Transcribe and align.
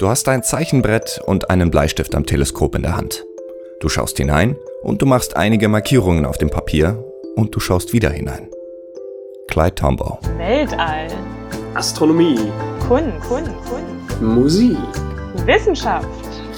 Du 0.00 0.08
hast 0.08 0.26
ein 0.30 0.42
Zeichenbrett 0.42 1.20
und 1.26 1.50
einen 1.50 1.70
Bleistift 1.70 2.14
am 2.14 2.24
Teleskop 2.24 2.74
in 2.74 2.80
der 2.80 2.96
Hand. 2.96 3.26
Du 3.80 3.90
schaust 3.90 4.16
hinein 4.16 4.56
und 4.82 5.02
du 5.02 5.04
machst 5.04 5.36
einige 5.36 5.68
Markierungen 5.68 6.24
auf 6.24 6.38
dem 6.38 6.48
Papier 6.48 7.04
und 7.36 7.54
du 7.54 7.60
schaust 7.60 7.92
wieder 7.92 8.08
hinein. 8.08 8.48
Clyde 9.48 9.74
Tombaugh. 9.74 10.18
Weltall. 10.38 11.08
Astronomie. 11.74 12.50
Kunst. 12.88 13.20
Kunst. 13.28 13.50
Kunst. 13.68 14.22
Musik. 14.22 14.78
Wissenschaft. 15.44 16.08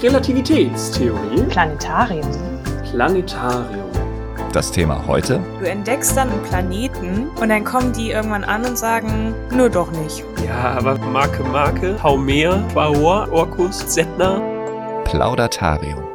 Relativitätstheorie. 0.01 1.43
Planetarium. 1.49 2.31
Planetarium. 2.93 3.82
Das 4.53 4.71
Thema 4.71 5.07
heute? 5.07 5.41
Du 5.61 5.67
entdeckst 5.67 6.15
dann 6.15 6.31
einen 6.31 6.43
Planeten 6.43 7.31
und 7.41 7.49
dann 7.49 7.65
kommen 7.65 7.95
die 7.95 8.11
irgendwann 8.11 8.45
an 8.45 8.67
und 8.67 8.77
sagen, 8.77 9.35
nur 9.51 9.71
doch 9.71 9.91
nicht. 9.93 10.23
Ja, 10.47 10.75
aber 10.77 10.99
Marke, 10.99 11.43
Marke, 11.45 12.03
Haumea, 12.03 12.63
Quaoa, 12.71 13.31
Orkus, 13.31 13.79
Setna. 13.79 14.43
Plaudatarium. 15.05 16.07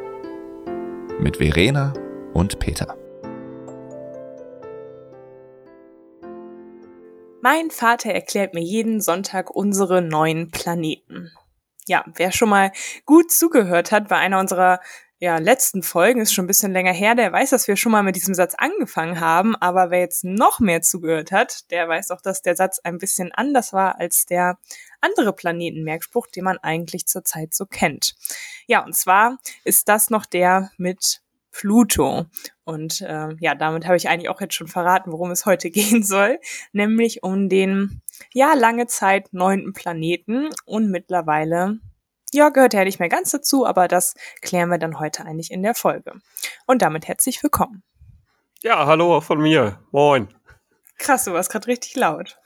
Mit 1.19 1.37
Verena 1.37 1.93
und 2.35 2.59
Peter. 2.59 2.95
Mein 7.41 7.71
Vater 7.71 8.11
erklärt 8.11 8.53
mir 8.53 8.61
jeden 8.61 9.01
Sonntag 9.01 9.49
unsere 9.49 10.03
neuen 10.03 10.51
Planeten. 10.51 11.31
Ja, 11.87 12.05
wer 12.13 12.31
schon 12.31 12.49
mal 12.49 12.71
gut 13.05 13.31
zugehört 13.31 13.91
hat 13.91 14.09
bei 14.09 14.17
einer 14.17 14.39
unserer 14.39 14.79
ja, 15.19 15.37
letzten 15.39 15.81
Folgen, 15.81 16.21
ist 16.21 16.33
schon 16.33 16.45
ein 16.45 16.47
bisschen 16.47 16.73
länger 16.73 16.93
her, 16.93 17.15
der 17.15 17.31
weiß, 17.31 17.49
dass 17.49 17.67
wir 17.67 17.75
schon 17.75 17.91
mal 17.91 18.03
mit 18.03 18.15
diesem 18.15 18.35
Satz 18.35 18.53
angefangen 18.55 19.19
haben, 19.19 19.55
aber 19.55 19.89
wer 19.89 19.99
jetzt 19.99 20.23
noch 20.23 20.59
mehr 20.59 20.81
zugehört 20.81 21.31
hat, 21.31 21.71
der 21.71 21.89
weiß 21.89 22.11
auch, 22.11 22.21
dass 22.21 22.43
der 22.43 22.55
Satz 22.55 22.79
ein 22.79 22.99
bisschen 22.99 23.31
anders 23.31 23.73
war 23.73 23.99
als 23.99 24.27
der 24.27 24.59
andere 25.01 25.33
Planetenmerkspruch, 25.33 26.27
den 26.27 26.43
man 26.43 26.59
eigentlich 26.59 27.07
zurzeit 27.07 27.55
so 27.55 27.65
kennt. 27.65 28.15
Ja, 28.67 28.85
und 28.85 28.95
zwar 28.95 29.39
ist 29.63 29.89
das 29.89 30.11
noch 30.11 30.25
der 30.27 30.71
mit 30.77 31.21
Pluto. 31.51 32.25
Und 32.63 33.01
äh, 33.01 33.29
ja, 33.39 33.55
damit 33.55 33.85
habe 33.85 33.97
ich 33.97 34.09
eigentlich 34.09 34.29
auch 34.29 34.41
jetzt 34.41 34.53
schon 34.53 34.67
verraten, 34.67 35.11
worum 35.11 35.31
es 35.31 35.47
heute 35.47 35.69
gehen 35.71 36.03
soll, 36.03 36.39
nämlich 36.73 37.23
um 37.23 37.49
den 37.49 38.01
ja 38.33 38.53
lange 38.53 38.85
Zeit 38.85 39.33
neunten 39.33 39.73
Planeten 39.73 40.49
und 40.65 40.91
mittlerweile 40.91 41.79
ja, 42.33 42.49
gehört 42.49 42.73
ja 42.73 42.83
nicht 42.83 42.99
mehr 42.99 43.09
ganz 43.09 43.31
dazu, 43.31 43.65
aber 43.65 43.87
das 43.87 44.13
klären 44.41 44.69
wir 44.69 44.77
dann 44.77 44.99
heute 44.99 45.25
eigentlich 45.25 45.51
in 45.51 45.63
der 45.63 45.75
Folge. 45.75 46.13
Und 46.65 46.81
damit 46.81 47.07
herzlich 47.07 47.41
willkommen. 47.41 47.83
Ja, 48.61 48.85
hallo 48.85 49.21
von 49.21 49.39
mir. 49.39 49.79
Moin. 49.91 50.33
Krass, 50.97 51.25
du 51.25 51.33
warst 51.33 51.51
gerade 51.51 51.67
richtig 51.67 51.95
laut. 51.95 52.37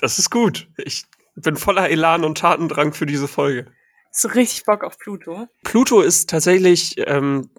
das 0.00 0.18
ist 0.18 0.30
gut. 0.30 0.68
Ich 0.76 1.04
bin 1.34 1.56
voller 1.56 1.90
Elan 1.90 2.24
und 2.24 2.38
Tatendrang 2.38 2.92
für 2.92 3.06
diese 3.06 3.28
Folge. 3.28 3.66
So 4.10 4.28
richtig 4.28 4.64
Bock 4.64 4.84
auf 4.84 4.98
Pluto. 4.98 5.48
Pluto 5.64 6.02
ist 6.02 6.30
tatsächlich 6.30 6.94
ähm, 6.98 7.50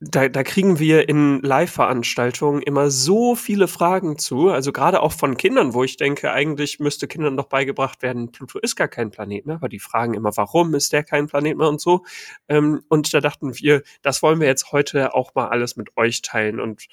da, 0.00 0.28
da 0.28 0.44
kriegen 0.44 0.78
wir 0.78 1.08
in 1.08 1.40
Live-Veranstaltungen 1.42 2.62
immer 2.62 2.88
so 2.88 3.34
viele 3.34 3.66
Fragen 3.66 4.16
zu, 4.16 4.48
also 4.48 4.70
gerade 4.70 5.02
auch 5.02 5.12
von 5.12 5.36
Kindern, 5.36 5.74
wo 5.74 5.82
ich 5.82 5.96
denke, 5.96 6.30
eigentlich 6.30 6.78
müsste 6.78 7.08
Kindern 7.08 7.36
doch 7.36 7.48
beigebracht 7.48 8.00
werden, 8.00 8.30
Pluto 8.30 8.60
ist 8.60 8.76
gar 8.76 8.86
kein 8.86 9.10
Planet 9.10 9.46
mehr, 9.46 9.56
aber 9.56 9.68
die 9.68 9.80
fragen 9.80 10.14
immer, 10.14 10.36
warum 10.36 10.72
ist 10.74 10.92
der 10.92 11.02
kein 11.02 11.26
Planet 11.26 11.56
mehr 11.56 11.68
und 11.68 11.80
so. 11.80 12.04
Ähm, 12.48 12.82
und 12.88 13.12
da 13.12 13.20
dachten 13.20 13.58
wir, 13.58 13.82
das 14.02 14.22
wollen 14.22 14.38
wir 14.38 14.46
jetzt 14.46 14.70
heute 14.70 15.14
auch 15.14 15.34
mal 15.34 15.48
alles 15.48 15.76
mit 15.76 15.96
euch 15.96 16.22
teilen 16.22 16.60
und 16.60 16.86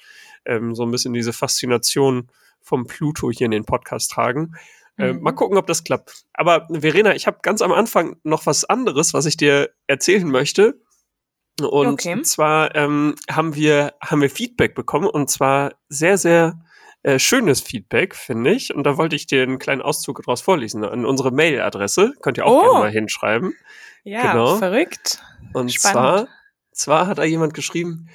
ähm, 0.44 0.74
so 0.74 0.82
ein 0.82 0.90
bisschen 0.90 1.12
diese 1.12 1.32
Faszination 1.32 2.28
vom 2.60 2.88
Pluto 2.88 3.30
hier 3.30 3.44
in 3.44 3.52
den 3.52 3.64
Podcast 3.64 4.10
tragen. 4.10 4.56
Äh, 4.98 5.12
mhm. 5.12 5.22
Mal 5.22 5.32
gucken, 5.32 5.58
ob 5.58 5.68
das 5.68 5.84
klappt. 5.84 6.24
Aber 6.32 6.66
Verena, 6.70 7.14
ich 7.14 7.28
habe 7.28 7.38
ganz 7.42 7.62
am 7.62 7.70
Anfang 7.70 8.16
noch 8.24 8.46
was 8.46 8.64
anderes, 8.64 9.14
was 9.14 9.26
ich 9.26 9.36
dir 9.36 9.70
erzählen 9.86 10.28
möchte. 10.28 10.80
Und 11.60 11.86
okay. 11.86 12.20
zwar 12.22 12.74
ähm, 12.74 13.14
haben 13.30 13.54
wir 13.54 13.94
haben 14.02 14.20
wir 14.20 14.30
Feedback 14.30 14.74
bekommen 14.74 15.06
und 15.06 15.30
zwar 15.30 15.72
sehr 15.88 16.18
sehr 16.18 16.60
äh, 17.02 17.18
schönes 17.18 17.60
Feedback 17.60 18.14
finde 18.14 18.52
ich 18.52 18.74
und 18.74 18.84
da 18.84 18.98
wollte 18.98 19.16
ich 19.16 19.26
dir 19.26 19.42
einen 19.42 19.58
kleinen 19.58 19.80
Auszug 19.80 20.22
daraus 20.22 20.42
vorlesen 20.42 20.84
an 20.84 21.06
unsere 21.06 21.30
Mailadresse 21.30 22.12
könnt 22.20 22.36
ihr 22.36 22.46
auch 22.46 22.58
oh. 22.58 22.60
gerne 22.62 22.78
mal 22.80 22.90
hinschreiben. 22.90 23.54
Ja, 24.04 24.32
genau. 24.32 24.56
verrückt. 24.56 25.22
Und 25.54 25.72
Spannend. 25.72 25.94
zwar 25.94 26.28
zwar 26.72 27.06
hat 27.06 27.18
da 27.18 27.24
jemand 27.24 27.54
geschrieben, 27.54 28.08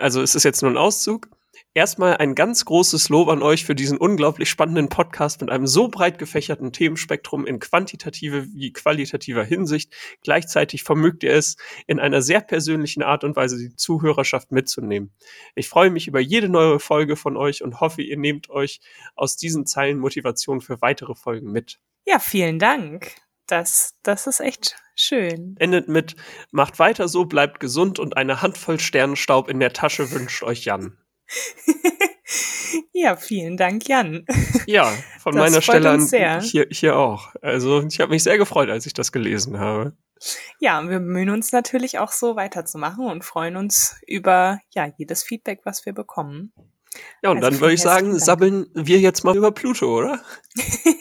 also 0.00 0.22
es 0.22 0.34
ist 0.34 0.44
jetzt 0.44 0.62
nur 0.62 0.70
ein 0.70 0.78
Auszug. 0.78 1.28
Erstmal 1.72 2.16
ein 2.16 2.34
ganz 2.34 2.64
großes 2.64 3.10
Lob 3.10 3.28
an 3.28 3.42
euch 3.42 3.64
für 3.64 3.76
diesen 3.76 3.96
unglaublich 3.96 4.50
spannenden 4.50 4.88
Podcast 4.88 5.40
mit 5.40 5.50
einem 5.50 5.68
so 5.68 5.86
breit 5.86 6.18
gefächerten 6.18 6.72
Themenspektrum 6.72 7.46
in 7.46 7.60
quantitative 7.60 8.52
wie 8.52 8.72
qualitativer 8.72 9.44
Hinsicht. 9.44 9.94
Gleichzeitig 10.24 10.82
vermögt 10.82 11.22
ihr 11.22 11.32
es, 11.32 11.56
in 11.86 12.00
einer 12.00 12.22
sehr 12.22 12.40
persönlichen 12.40 13.04
Art 13.04 13.22
und 13.22 13.36
Weise 13.36 13.56
die 13.56 13.76
Zuhörerschaft 13.76 14.50
mitzunehmen. 14.50 15.14
Ich 15.54 15.68
freue 15.68 15.90
mich 15.90 16.08
über 16.08 16.18
jede 16.18 16.48
neue 16.48 16.80
Folge 16.80 17.14
von 17.14 17.36
euch 17.36 17.62
und 17.62 17.78
hoffe, 17.78 18.02
ihr 18.02 18.16
nehmt 18.16 18.50
euch 18.50 18.80
aus 19.14 19.36
diesen 19.36 19.64
Zeilen 19.64 20.00
Motivation 20.00 20.60
für 20.60 20.82
weitere 20.82 21.14
Folgen 21.14 21.52
mit. 21.52 21.78
Ja, 22.04 22.18
vielen 22.18 22.58
Dank. 22.58 23.12
Das, 23.46 23.94
das 24.02 24.26
ist 24.26 24.40
echt 24.40 24.74
schön. 24.96 25.54
Endet 25.60 25.86
mit, 25.86 26.16
macht 26.50 26.80
weiter 26.80 27.06
so, 27.06 27.26
bleibt 27.26 27.60
gesund 27.60 28.00
und 28.00 28.16
eine 28.16 28.42
Handvoll 28.42 28.80
Sternenstaub 28.80 29.48
in 29.48 29.60
der 29.60 29.72
Tasche 29.72 30.10
wünscht 30.10 30.42
euch 30.42 30.64
Jan. 30.64 30.96
ja, 32.92 33.16
vielen 33.16 33.56
Dank, 33.56 33.88
Jan. 33.88 34.26
Ja, 34.66 34.92
von 35.18 35.34
das 35.34 35.50
meiner 35.50 35.62
Stelle 35.62 35.90
an 35.90 36.40
hier, 36.42 36.66
hier 36.70 36.96
auch. 36.96 37.34
Also 37.42 37.82
ich 37.82 38.00
habe 38.00 38.10
mich 38.10 38.22
sehr 38.22 38.38
gefreut, 38.38 38.70
als 38.70 38.86
ich 38.86 38.92
das 38.92 39.12
gelesen 39.12 39.58
habe. 39.58 39.96
Ja, 40.58 40.82
wir 40.82 40.98
bemühen 40.98 41.30
uns 41.30 41.52
natürlich 41.52 41.98
auch 41.98 42.12
so 42.12 42.36
weiterzumachen 42.36 43.06
und 43.06 43.24
freuen 43.24 43.56
uns 43.56 43.96
über 44.06 44.60
ja 44.70 44.92
jedes 44.98 45.22
Feedback, 45.22 45.60
was 45.64 45.86
wir 45.86 45.94
bekommen. 45.94 46.52
Ja, 47.22 47.30
und 47.30 47.38
also 47.38 47.50
dann 47.50 47.60
würde 47.60 47.74
ich 47.74 47.80
sagen, 47.80 48.10
Dank. 48.10 48.20
sabbeln 48.20 48.66
wir 48.74 48.98
jetzt 48.98 49.24
mal 49.24 49.36
über 49.36 49.52
Pluto, 49.52 49.98
oder? 49.98 50.20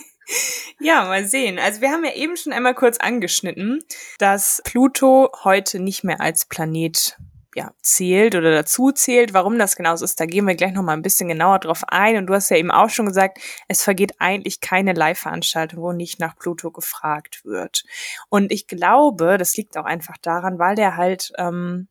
Ja, 0.81 1.03
mal 1.03 1.27
sehen. 1.27 1.59
Also 1.59 1.81
wir 1.81 1.91
haben 1.91 2.05
ja 2.05 2.13
eben 2.13 2.37
schon 2.37 2.53
einmal 2.53 2.73
kurz 2.73 2.97
angeschnitten, 2.99 3.83
dass 4.17 4.61
Pluto 4.63 5.29
heute 5.43 5.79
nicht 5.79 6.05
mehr 6.05 6.21
als 6.21 6.45
Planet 6.45 7.17
ja, 7.59 7.73
zählt 7.81 8.35
oder 8.35 8.51
dazu 8.51 8.91
zählt. 8.93 9.33
Warum 9.33 9.59
das 9.59 9.75
genau 9.75 9.93
so 9.97 10.05
ist, 10.05 10.17
da 10.17 10.25
gehen 10.25 10.47
wir 10.47 10.55
gleich 10.55 10.71
nochmal 10.71 10.95
ein 10.95 11.01
bisschen 11.01 11.27
genauer 11.27 11.59
drauf 11.59 11.83
ein. 11.89 12.15
Und 12.15 12.27
du 12.27 12.33
hast 12.33 12.49
ja 12.49 12.55
eben 12.55 12.71
auch 12.71 12.89
schon 12.89 13.05
gesagt, 13.05 13.37
es 13.67 13.83
vergeht 13.83 14.13
eigentlich 14.19 14.61
keine 14.61 14.93
Live-Veranstaltung, 14.93 15.81
wo 15.83 15.91
nicht 15.91 16.21
nach 16.21 16.37
Pluto 16.37 16.71
gefragt 16.71 17.43
wird. 17.43 17.83
Und 18.29 18.53
ich 18.53 18.67
glaube, 18.67 19.37
das 19.37 19.57
liegt 19.57 19.75
auch 19.77 19.83
einfach 19.83 20.15
daran, 20.21 20.57
weil 20.57 20.75
der 20.75 20.95
halt, 20.95 21.33
ähm, 21.37 21.89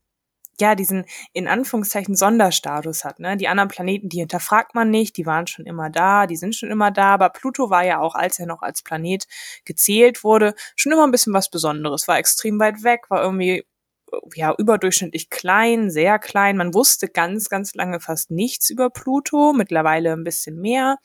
ja, 0.58 0.74
diesen 0.74 1.04
in 1.34 1.46
Anführungszeichen 1.46 2.16
Sonderstatus 2.16 3.04
hat. 3.04 3.20
Ne? 3.20 3.36
Die 3.36 3.46
anderen 3.46 3.68
Planeten, 3.68 4.08
die 4.08 4.20
hinterfragt 4.20 4.74
man 4.74 4.90
nicht, 4.90 5.16
die 5.18 5.26
waren 5.26 5.46
schon 5.46 5.66
immer 5.66 5.90
da, 5.90 6.26
die 6.26 6.36
sind 6.36 6.56
schon 6.56 6.70
immer 6.70 6.90
da, 6.90 7.14
aber 7.14 7.28
Pluto 7.28 7.68
war 7.70 7.84
ja 7.84 8.00
auch, 8.00 8.14
als 8.14 8.38
er 8.38 8.46
noch 8.46 8.62
als 8.62 8.82
Planet 8.82 9.26
gezählt 9.66 10.24
wurde, 10.24 10.54
schon 10.76 10.92
immer 10.92 11.06
ein 11.06 11.12
bisschen 11.12 11.34
was 11.34 11.50
Besonderes, 11.50 12.08
war 12.08 12.18
extrem 12.18 12.58
weit 12.58 12.82
weg, 12.82 13.02
war 13.10 13.22
irgendwie 13.22 13.64
ja, 14.34 14.54
überdurchschnittlich 14.56 15.30
klein, 15.30 15.90
sehr 15.90 16.18
klein. 16.18 16.56
Man 16.56 16.74
wusste 16.74 17.08
ganz, 17.08 17.48
ganz 17.48 17.74
lange 17.74 18.00
fast 18.00 18.30
nichts 18.30 18.70
über 18.70 18.90
Pluto, 18.90 19.52
mittlerweile 19.52 20.12
ein 20.12 20.24
bisschen 20.24 20.60
mehr, 20.60 20.96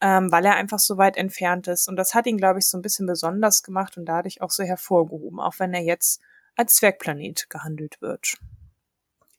ähm, 0.00 0.30
weil 0.30 0.44
er 0.44 0.56
einfach 0.56 0.78
so 0.78 0.96
weit 0.96 1.16
entfernt 1.16 1.68
ist. 1.68 1.88
Und 1.88 1.96
das 1.96 2.14
hat 2.14 2.26
ihn, 2.26 2.36
glaube 2.36 2.58
ich, 2.58 2.66
so 2.66 2.78
ein 2.78 2.82
bisschen 2.82 3.06
besonders 3.06 3.62
gemacht 3.62 3.96
und 3.96 4.06
dadurch 4.06 4.40
auch 4.42 4.50
so 4.50 4.62
hervorgehoben, 4.62 5.40
auch 5.40 5.54
wenn 5.58 5.74
er 5.74 5.82
jetzt 5.82 6.20
als 6.56 6.74
Zwergplanet 6.76 7.48
gehandelt 7.50 8.00
wird. 8.00 8.34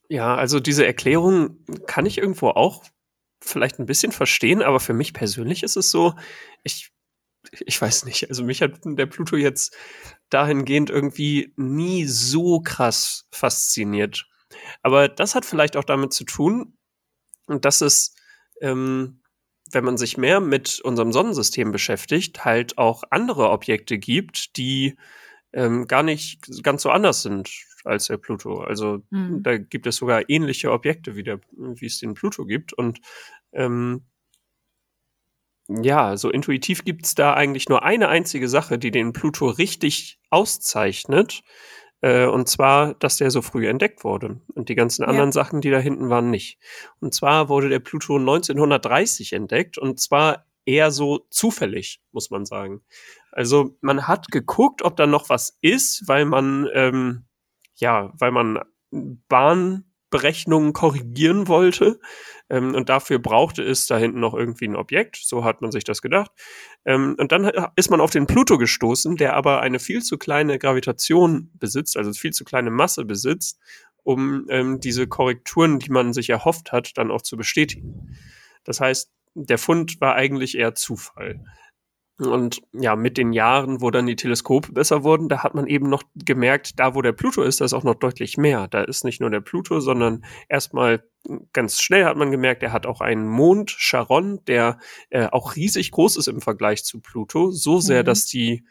Ja, 0.08 0.34
also 0.34 0.58
diese 0.58 0.86
Erklärung 0.86 1.58
kann 1.86 2.06
ich 2.06 2.18
irgendwo 2.18 2.48
auch 2.48 2.84
vielleicht 3.40 3.78
ein 3.78 3.86
bisschen 3.86 4.12
verstehen, 4.12 4.62
aber 4.62 4.80
für 4.80 4.92
mich 4.92 5.14
persönlich 5.14 5.62
ist 5.62 5.76
es 5.76 5.90
so, 5.90 6.14
ich 6.62 6.90
ich 7.52 7.80
weiß 7.80 8.04
nicht, 8.04 8.28
also 8.28 8.44
mich 8.44 8.62
hat 8.62 8.80
der 8.84 9.06
Pluto 9.06 9.36
jetzt 9.36 9.74
dahingehend 10.30 10.90
irgendwie 10.90 11.52
nie 11.56 12.04
so 12.06 12.60
krass 12.60 13.26
fasziniert. 13.32 14.26
Aber 14.82 15.08
das 15.08 15.34
hat 15.34 15.44
vielleicht 15.44 15.76
auch 15.76 15.84
damit 15.84 16.12
zu 16.12 16.24
tun, 16.24 16.76
dass 17.46 17.80
es, 17.80 18.14
ähm, 18.60 19.22
wenn 19.72 19.84
man 19.84 19.96
sich 19.96 20.16
mehr 20.16 20.40
mit 20.40 20.80
unserem 20.80 21.12
Sonnensystem 21.12 21.72
beschäftigt, 21.72 22.44
halt 22.44 22.78
auch 22.78 23.04
andere 23.10 23.50
Objekte 23.50 23.98
gibt, 23.98 24.56
die 24.56 24.96
ähm, 25.52 25.86
gar 25.86 26.02
nicht 26.02 26.62
ganz 26.62 26.82
so 26.82 26.90
anders 26.90 27.22
sind 27.22 27.50
als 27.84 28.06
der 28.06 28.18
Pluto. 28.18 28.60
Also 28.60 29.02
mhm. 29.10 29.42
da 29.42 29.58
gibt 29.58 29.86
es 29.86 29.96
sogar 29.96 30.28
ähnliche 30.28 30.70
Objekte, 30.70 31.16
wie, 31.16 31.22
der, 31.22 31.40
wie 31.52 31.86
es 31.86 31.98
den 31.98 32.14
Pluto 32.14 32.44
gibt. 32.44 32.72
Und 32.72 33.00
ähm, 33.52 34.04
ja, 35.82 36.16
so 36.16 36.30
intuitiv 36.30 36.84
gibt's 36.84 37.14
da 37.14 37.34
eigentlich 37.34 37.68
nur 37.68 37.82
eine 37.82 38.08
einzige 38.08 38.48
Sache, 38.48 38.78
die 38.78 38.90
den 38.90 39.12
Pluto 39.12 39.46
richtig 39.48 40.18
auszeichnet. 40.30 41.42
Äh, 42.00 42.26
und 42.26 42.48
zwar, 42.48 42.94
dass 42.94 43.18
der 43.18 43.30
so 43.30 43.42
früh 43.42 43.68
entdeckt 43.68 44.04
wurde. 44.04 44.40
Und 44.54 44.68
die 44.68 44.74
ganzen 44.74 45.04
anderen 45.04 45.28
ja. 45.28 45.32
Sachen, 45.32 45.60
die 45.60 45.70
da 45.70 45.78
hinten 45.78 46.08
waren, 46.08 46.30
nicht. 46.30 46.58
Und 47.00 47.14
zwar 47.14 47.48
wurde 47.48 47.68
der 47.68 47.80
Pluto 47.80 48.16
1930 48.16 49.32
entdeckt. 49.32 49.78
Und 49.78 50.00
zwar 50.00 50.46
eher 50.64 50.90
so 50.90 51.26
zufällig, 51.30 52.00
muss 52.12 52.30
man 52.30 52.44
sagen. 52.44 52.82
Also 53.32 53.76
man 53.80 54.08
hat 54.08 54.30
geguckt, 54.30 54.82
ob 54.82 54.96
da 54.96 55.06
noch 55.06 55.28
was 55.28 55.58
ist, 55.60 56.08
weil 56.08 56.24
man 56.24 56.68
ähm, 56.74 57.24
ja, 57.80 58.12
weil 58.18 58.30
man 58.30 58.60
Bahnberechnungen 60.10 60.72
korrigieren 60.72 61.48
wollte. 61.48 62.00
Ähm, 62.48 62.74
und 62.74 62.88
dafür 62.88 63.18
brauchte 63.18 63.62
es 63.62 63.86
da 63.86 63.96
hinten 63.96 64.20
noch 64.20 64.34
irgendwie 64.34 64.66
ein 64.66 64.76
Objekt. 64.76 65.16
So 65.16 65.44
hat 65.44 65.62
man 65.62 65.70
sich 65.70 65.84
das 65.84 66.02
gedacht. 66.02 66.30
Ähm, 66.84 67.14
und 67.18 67.32
dann 67.32 67.50
ist 67.76 67.90
man 67.90 68.00
auf 68.00 68.10
den 68.10 68.26
Pluto 68.26 68.58
gestoßen, 68.58 69.16
der 69.16 69.34
aber 69.34 69.60
eine 69.60 69.78
viel 69.78 70.02
zu 70.02 70.18
kleine 70.18 70.58
Gravitation 70.58 71.50
besitzt, 71.54 71.96
also 71.96 72.12
viel 72.12 72.32
zu 72.32 72.44
kleine 72.44 72.70
Masse 72.70 73.04
besitzt, 73.04 73.58
um 74.02 74.46
ähm, 74.50 74.80
diese 74.80 75.06
Korrekturen, 75.06 75.78
die 75.78 75.90
man 75.90 76.12
sich 76.12 76.30
erhofft 76.30 76.72
hat, 76.72 76.96
dann 76.96 77.10
auch 77.10 77.22
zu 77.22 77.36
bestätigen. 77.36 78.18
Das 78.64 78.80
heißt, 78.80 79.10
der 79.34 79.58
Fund 79.58 80.00
war 80.00 80.16
eigentlich 80.16 80.58
eher 80.58 80.74
Zufall. 80.74 81.44
Und 82.20 82.60
ja, 82.72 82.96
mit 82.96 83.16
den 83.16 83.32
Jahren, 83.32 83.80
wo 83.80 83.90
dann 83.90 84.06
die 84.06 84.16
Teleskope 84.16 84.72
besser 84.72 85.04
wurden, 85.04 85.28
da 85.30 85.42
hat 85.42 85.54
man 85.54 85.66
eben 85.66 85.88
noch 85.88 86.02
gemerkt, 86.14 86.78
da 86.78 86.94
wo 86.94 87.00
der 87.00 87.12
Pluto 87.12 87.42
ist, 87.42 87.60
da 87.60 87.64
ist 87.64 87.72
auch 87.72 87.82
noch 87.82 87.94
deutlich 87.94 88.36
mehr. 88.36 88.68
Da 88.68 88.82
ist 88.82 89.04
nicht 89.04 89.20
nur 89.20 89.30
der 89.30 89.40
Pluto, 89.40 89.80
sondern 89.80 90.24
erstmal 90.48 91.02
ganz 91.54 91.80
schnell 91.80 92.04
hat 92.04 92.18
man 92.18 92.30
gemerkt, 92.30 92.62
er 92.62 92.72
hat 92.72 92.84
auch 92.84 93.00
einen 93.00 93.26
Mond, 93.26 93.70
Charon, 93.70 94.44
der 94.46 94.78
äh, 95.08 95.28
auch 95.28 95.56
riesig 95.56 95.92
groß 95.92 96.18
ist 96.18 96.28
im 96.28 96.42
Vergleich 96.42 96.84
zu 96.84 97.00
Pluto. 97.00 97.50
So 97.50 97.80
sehr, 97.80 98.02
mhm. 98.02 98.06
dass 98.06 98.26
die, 98.26 98.64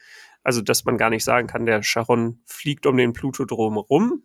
also 0.44 0.62
dass 0.62 0.86
man 0.86 0.98
gar 0.98 1.10
nicht 1.10 1.24
sagen 1.24 1.48
kann, 1.48 1.66
der 1.66 1.82
Charon 1.82 2.42
fliegt 2.46 2.86
um 2.86 2.98
den 2.98 3.14
Pluto 3.14 3.46
drumherum, 3.46 4.24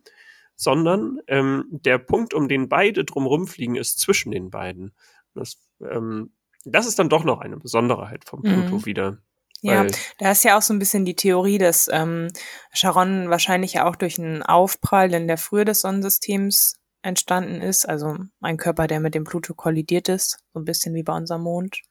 sondern 0.55 1.19
ähm, 1.27 1.65
der 1.71 1.97
Punkt, 1.97 2.35
um 2.35 2.47
den 2.47 2.69
beide 2.69 3.05
drumherum 3.05 3.47
fliegen, 3.47 3.75
ist 3.75 3.99
zwischen 3.99 4.31
den 4.31 4.51
beiden. 4.51 4.93
Das 5.33 5.59
ähm, 5.81 6.31
das 6.65 6.87
ist 6.87 6.99
dann 6.99 7.09
doch 7.09 7.23
noch 7.23 7.39
eine 7.39 7.57
Besonderheit 7.57 8.25
vom 8.25 8.41
Pluto 8.41 8.77
mhm. 8.77 8.85
wieder. 8.85 9.17
Ja, 9.61 9.87
da 10.19 10.31
ist 10.31 10.43
ja 10.43 10.57
auch 10.57 10.61
so 10.61 10.73
ein 10.73 10.79
bisschen 10.79 11.05
die 11.05 11.15
Theorie, 11.15 11.57
dass 11.57 11.89
ähm, 11.91 12.27
Charon 12.71 13.29
wahrscheinlich 13.29 13.73
ja 13.73 13.87
auch 13.87 13.95
durch 13.95 14.19
einen 14.19 14.43
Aufprall 14.43 15.11
in 15.13 15.27
der 15.27 15.37
Frühe 15.37 15.65
des 15.65 15.81
Sonnensystems 15.81 16.79
entstanden 17.01 17.61
ist. 17.61 17.87
Also 17.87 18.17
ein 18.41 18.57
Körper, 18.57 18.85
der 18.87 18.99
mit 18.99 19.15
dem 19.15 19.23
Pluto 19.23 19.55
kollidiert 19.55 20.09
ist, 20.09 20.39
so 20.53 20.59
ein 20.59 20.65
bisschen 20.65 20.93
wie 20.93 21.03
bei 21.03 21.15
unserem 21.15 21.43
Mond. 21.43 21.81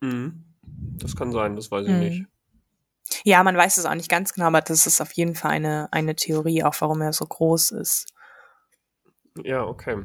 Mhm. 0.00 0.44
Das 0.62 1.14
kann 1.14 1.30
sein, 1.30 1.54
das 1.54 1.70
weiß 1.70 1.86
ich 1.86 1.92
mhm. 1.92 2.00
nicht. 2.00 2.26
Ja, 3.24 3.42
man 3.42 3.56
weiß 3.56 3.78
es 3.78 3.86
auch 3.86 3.94
nicht 3.94 4.10
ganz 4.10 4.32
genau, 4.34 4.46
aber 4.46 4.60
das 4.60 4.86
ist 4.86 5.00
auf 5.00 5.12
jeden 5.12 5.34
Fall 5.34 5.52
eine, 5.52 5.88
eine 5.92 6.14
Theorie, 6.14 6.64
auch 6.64 6.74
warum 6.80 7.00
er 7.00 7.12
so 7.12 7.26
groß 7.26 7.72
ist. 7.72 8.12
Ja, 9.44 9.64
okay. 9.64 10.02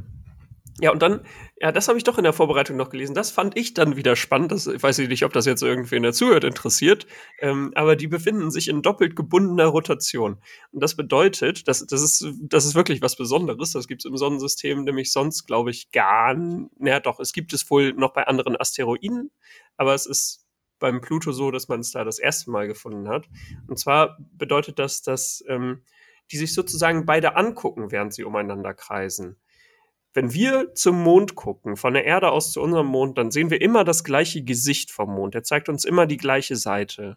Ja, 0.80 0.92
und 0.92 1.02
dann, 1.04 1.22
ja, 1.58 1.72
das 1.72 1.88
habe 1.88 2.00
ich 2.00 2.04
doch 2.04 2.18
in 2.18 2.24
der 2.24 2.34
Vorbereitung 2.34 2.78
noch 2.78 2.90
gelesen. 2.90 3.14
Das 3.14 3.30
fand 3.30 3.56
ich 3.58 3.76
dann 3.76 3.96
wieder 3.96 4.16
spannend. 4.16 4.52
Das, 4.52 4.66
ich 4.66 4.82
weiß 4.82 4.98
nicht, 4.98 5.24
ob 5.24 5.32
das 5.32 5.46
jetzt 5.46 5.62
irgendwen 5.62 6.02
dazuhört 6.02 6.44
interessiert, 6.44 7.06
ähm, 7.40 7.72
aber 7.76 7.96
die 7.96 8.08
befinden 8.08 8.50
sich 8.50 8.68
in 8.70 8.82
doppelt 8.82 9.16
gebundener 9.16 9.68
Rotation. 9.68 10.42
Und 10.72 10.82
das 10.82 10.96
bedeutet, 10.96 11.68
dass, 11.68 11.86
das, 11.86 12.02
ist, 12.02 12.26
das 12.42 12.66
ist 12.66 12.74
wirklich 12.74 13.04
was 13.04 13.16
Besonderes. 13.16 13.72
Das 13.74 13.88
gibt 13.88 14.04
es 14.04 14.10
im 14.10 14.18
Sonnensystem 14.18 14.84
nämlich 14.84 15.12
sonst, 15.12 15.46
glaube 15.46 15.70
ich, 15.70 15.92
gar 15.92 16.34
nicht. 16.34 16.72
Naja, 16.80 17.00
doch, 17.00 17.20
es 17.20 17.34
gibt 17.34 17.54
es 17.54 17.70
wohl 17.70 17.94
noch 17.94 18.14
bei 18.14 18.26
anderen 18.26 18.60
Asteroiden, 18.60 19.30
aber 19.78 19.94
es 19.94 20.08
ist 20.08 20.48
beim 20.80 21.02
Pluto 21.02 21.32
so, 21.32 21.52
dass 21.52 21.68
man 21.68 21.82
es 21.82 21.92
da 21.92 22.04
das 22.04 22.18
erste 22.18 22.50
Mal 22.50 22.68
gefunden 22.68 23.08
hat. 23.08 23.30
Und 23.68 23.78
zwar 23.78 24.18
bedeutet 24.34 24.80
das, 24.80 25.04
dass 25.04 25.44
ähm, 25.48 25.84
die 26.32 26.38
sich 26.38 26.54
sozusagen 26.54 27.06
beide 27.06 27.36
angucken, 27.36 27.92
während 27.92 28.14
sie 28.14 28.24
umeinander 28.24 28.74
kreisen 28.74 29.38
wenn 30.14 30.34
wir 30.34 30.74
zum 30.76 31.02
Mond 31.02 31.36
gucken, 31.36 31.76
von 31.76 31.94
der 31.94 32.06
Erde 32.06 32.32
aus 32.32 32.52
zu 32.52 32.62
unserem 32.62 32.88
Mond, 32.88 33.18
dann 33.18 33.32
sehen 33.32 33.50
wir 33.50 33.62
immer 33.62 33.84
das 33.84 34.04
gleiche 34.04 34.44
Gesicht 34.44 34.92
vom 34.92 35.14
Mond. 35.14 35.36
Er 35.36 35.44
zeigt 35.44 35.70
uns 35.70 35.86
immer 35.86 36.06
die 36.06 36.18
gleiche 36.18 36.56
Seite. 36.56 37.16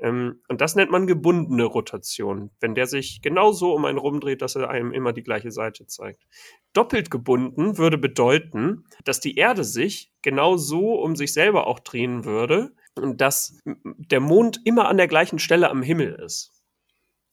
Ähm, 0.00 0.40
und 0.48 0.60
das 0.60 0.76
nennt 0.76 0.90
man 0.90 1.06
gebundene 1.06 1.64
Rotation, 1.64 2.50
wenn 2.60 2.74
der 2.74 2.86
sich 2.86 3.20
genau 3.22 3.52
so 3.52 3.74
um 3.74 3.84
einen 3.84 3.98
rumdreht, 3.98 4.42
dass 4.42 4.54
er 4.54 4.70
einem 4.70 4.92
immer 4.92 5.12
die 5.12 5.22
gleiche 5.22 5.50
Seite 5.50 5.86
zeigt. 5.86 6.26
Doppelt 6.72 7.10
gebunden 7.10 7.78
würde 7.78 7.98
bedeuten, 7.98 8.84
dass 9.04 9.20
die 9.20 9.36
Erde 9.36 9.64
sich 9.64 10.12
genau 10.22 10.56
so 10.56 10.94
um 10.94 11.16
sich 11.16 11.32
selber 11.32 11.66
auch 11.66 11.80
drehen 11.80 12.24
würde 12.24 12.72
und 12.94 13.20
dass 13.20 13.58
der 13.64 14.20
Mond 14.20 14.60
immer 14.64 14.88
an 14.88 14.96
der 14.96 15.08
gleichen 15.08 15.38
Stelle 15.38 15.70
am 15.70 15.82
Himmel 15.82 16.14
ist. 16.24 16.52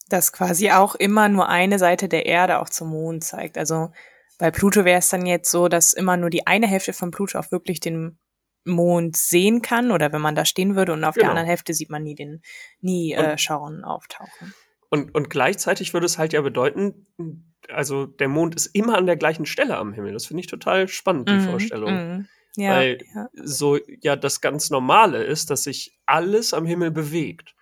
Dass 0.10 0.32
quasi 0.32 0.72
auch 0.72 0.96
immer 0.96 1.30
nur 1.30 1.50
eine 1.50 1.80
Seite 1.80 2.08
der 2.08 2.26
Erde 2.26 2.60
auch 2.60 2.70
zum 2.70 2.90
Mond 2.90 3.24
zeigt. 3.24 3.58
Also 3.58 3.92
bei 4.38 4.52
Pluto 4.52 4.86
wäre 4.86 5.00
es 5.00 5.10
dann 5.10 5.26
jetzt 5.26 5.50
so, 5.50 5.68
dass 5.68 5.94
immer 5.94 6.18
nur 6.18 6.30
die 6.30 6.48
eine 6.48 6.68
Hälfte 6.68 6.94
von 6.94 7.12
Pluto 7.12 7.40
auch 7.40 7.52
wirklich 7.52 7.80
den 7.80 8.18
Mond 8.66 9.16
sehen 9.16 9.62
kann 9.62 9.92
oder 9.92 10.12
wenn 10.12 10.22
man 10.22 10.36
da 10.36 10.44
stehen 10.44 10.76
würde 10.76 10.94
und 10.94 11.04
auf 11.04 11.16
genau. 11.16 11.26
der 11.26 11.30
anderen 11.32 11.48
Hälfte 11.48 11.74
sieht 11.74 11.90
man 11.90 12.04
nie 12.04 12.16
den, 12.16 12.42
nie 12.82 13.14
äh, 13.14 13.38
Charon 13.38 13.84
auftauchen. 13.84 14.54
Und, 14.90 15.14
und 15.14 15.30
gleichzeitig 15.30 15.94
würde 15.94 16.06
es 16.06 16.18
halt 16.18 16.34
ja 16.34 16.42
bedeuten, 16.42 17.08
also 17.70 18.06
der 18.06 18.28
Mond 18.28 18.56
ist 18.56 18.68
immer 18.68 18.98
an 18.98 19.06
der 19.06 19.18
gleichen 19.18 19.46
Stelle 19.46 19.78
am 19.78 19.94
Himmel. 19.94 20.14
Das 20.14 20.26
finde 20.26 20.42
ich 20.42 20.48
total 20.48 20.88
spannend, 20.88 21.30
die 21.30 21.34
mm, 21.34 21.50
Vorstellung. 21.50 21.94
Mm, 21.94 22.28
ja, 22.56 22.72
Weil 22.72 23.00
ja. 23.14 23.28
so 23.34 23.78
ja 24.02 24.16
das 24.16 24.42
ganz 24.42 24.70
Normale 24.70 25.24
ist, 25.24 25.50
dass 25.50 25.64
sich 25.64 26.00
alles 26.06 26.54
am 26.54 26.66
Himmel 26.66 26.92
bewegt. 26.92 27.56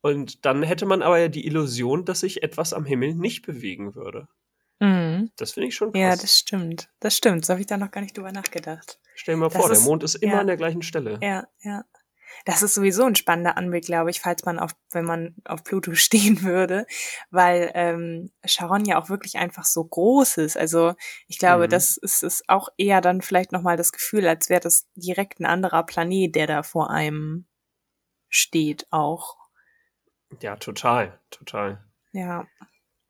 Und 0.00 0.44
dann 0.44 0.62
hätte 0.62 0.86
man 0.86 1.02
aber 1.02 1.18
ja 1.18 1.28
die 1.28 1.46
Illusion, 1.46 2.04
dass 2.04 2.20
sich 2.20 2.42
etwas 2.42 2.72
am 2.72 2.84
Himmel 2.84 3.14
nicht 3.14 3.44
bewegen 3.46 3.94
würde. 3.94 4.28
Mhm. 5.22 5.32
Das 5.36 5.52
finde 5.52 5.68
ich 5.68 5.74
schon 5.74 5.92
krass. 5.92 6.00
Ja, 6.00 6.16
das 6.16 6.38
stimmt. 6.38 6.90
Das 7.00 7.16
stimmt. 7.16 7.44
So 7.44 7.52
habe 7.52 7.60
ich 7.60 7.66
da 7.66 7.76
noch 7.76 7.90
gar 7.90 8.00
nicht 8.00 8.16
drüber 8.16 8.32
nachgedacht. 8.32 8.98
Stell 9.14 9.34
dir 9.34 9.40
mal 9.40 9.48
das 9.48 9.56
vor, 9.56 9.70
ist, 9.70 9.78
der 9.78 9.88
Mond 9.88 10.02
ist 10.02 10.14
immer 10.16 10.34
ja, 10.34 10.40
an 10.40 10.46
der 10.46 10.56
gleichen 10.56 10.82
Stelle. 10.82 11.18
Ja, 11.22 11.46
ja. 11.60 11.84
Das 12.44 12.62
ist 12.62 12.74
sowieso 12.74 13.04
ein 13.04 13.14
spannender 13.14 13.56
Anblick, 13.56 13.84
glaube 13.84 14.10
ich, 14.10 14.20
falls 14.20 14.44
man 14.44 14.58
auf, 14.58 14.72
wenn 14.90 15.04
man 15.04 15.36
auf 15.44 15.64
Pluto 15.64 15.94
stehen 15.94 16.42
würde, 16.42 16.86
weil 17.30 17.70
ähm, 17.74 18.32
Charon 18.46 18.84
ja 18.84 19.00
auch 19.00 19.08
wirklich 19.08 19.36
einfach 19.36 19.64
so 19.64 19.84
groß 19.84 20.38
ist. 20.38 20.56
Also 20.56 20.94
ich 21.28 21.38
glaube, 21.38 21.66
mhm. 21.66 21.70
das 21.70 21.96
ist, 21.96 22.22
ist 22.22 22.48
auch 22.48 22.68
eher 22.76 23.00
dann 23.00 23.22
vielleicht 23.22 23.52
nochmal 23.52 23.76
das 23.76 23.92
Gefühl, 23.92 24.26
als 24.26 24.48
wäre 24.48 24.60
das 24.60 24.88
direkt 24.94 25.40
ein 25.40 25.46
anderer 25.46 25.84
Planet, 25.84 26.34
der 26.34 26.46
da 26.46 26.62
vor 26.62 26.90
einem 26.90 27.46
steht 28.28 28.86
auch. 28.90 29.36
Ja, 30.40 30.56
total, 30.56 31.20
total. 31.30 31.84
Ja. 32.12 32.46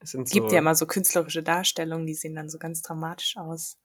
Es 0.03 0.11
sind 0.11 0.29
gibt 0.29 0.49
so 0.49 0.55
ja 0.55 0.59
immer 0.59 0.75
so 0.75 0.85
künstlerische 0.85 1.43
Darstellungen, 1.43 2.05
die 2.05 2.13
sehen 2.13 2.35
dann 2.35 2.49
so 2.49 2.57
ganz 2.57 2.81
dramatisch 2.81 3.37
aus. 3.37 3.77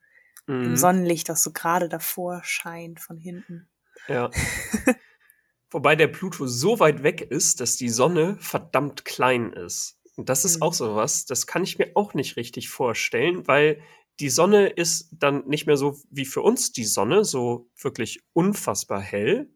Mhm. 0.47 0.65
Im 0.65 0.77
Sonnenlicht, 0.77 1.29
das 1.29 1.43
so 1.43 1.53
gerade 1.53 1.89
davor 1.89 2.43
scheint 2.45 3.01
von 3.01 3.19
hinten. 3.19 3.69
Ja. 4.09 4.31
Wobei 5.71 5.97
der 5.97 6.09
Pluto 6.09 6.47
so 6.47 6.81
weit 6.81 7.03
weg 7.03 7.21
ist, 7.21 7.61
dass 7.61 7.77
die 7.77 7.91
Sonne 7.91 8.37
verdammt 8.41 9.05
klein 9.05 9.53
ist. 9.53 10.01
Und 10.17 10.29
das 10.29 10.45
ist 10.45 10.57
mhm. 10.57 10.63
auch 10.63 10.75
so 10.75 10.97
was, 10.97 11.27
das 11.27 11.47
kann 11.47 11.63
ich 11.63 11.79
mir 11.79 11.93
auch 11.95 12.15
nicht 12.15 12.37
richtig 12.37 12.69
vorstellen, 12.69 13.47
weil 13.47 13.81
die 14.19 14.31
Sonne 14.31 14.69
ist 14.69 15.11
dann 15.13 15.47
nicht 15.47 15.67
mehr 15.67 15.77
so 15.77 15.97
wie 16.11 16.25
für 16.25 16.43
uns 16.43 16.73
die 16.73 16.85
Sonne, 16.85 17.25
so 17.25 17.71
wirklich 17.81 18.21
unfassbar 18.33 19.01
hell, 19.01 19.53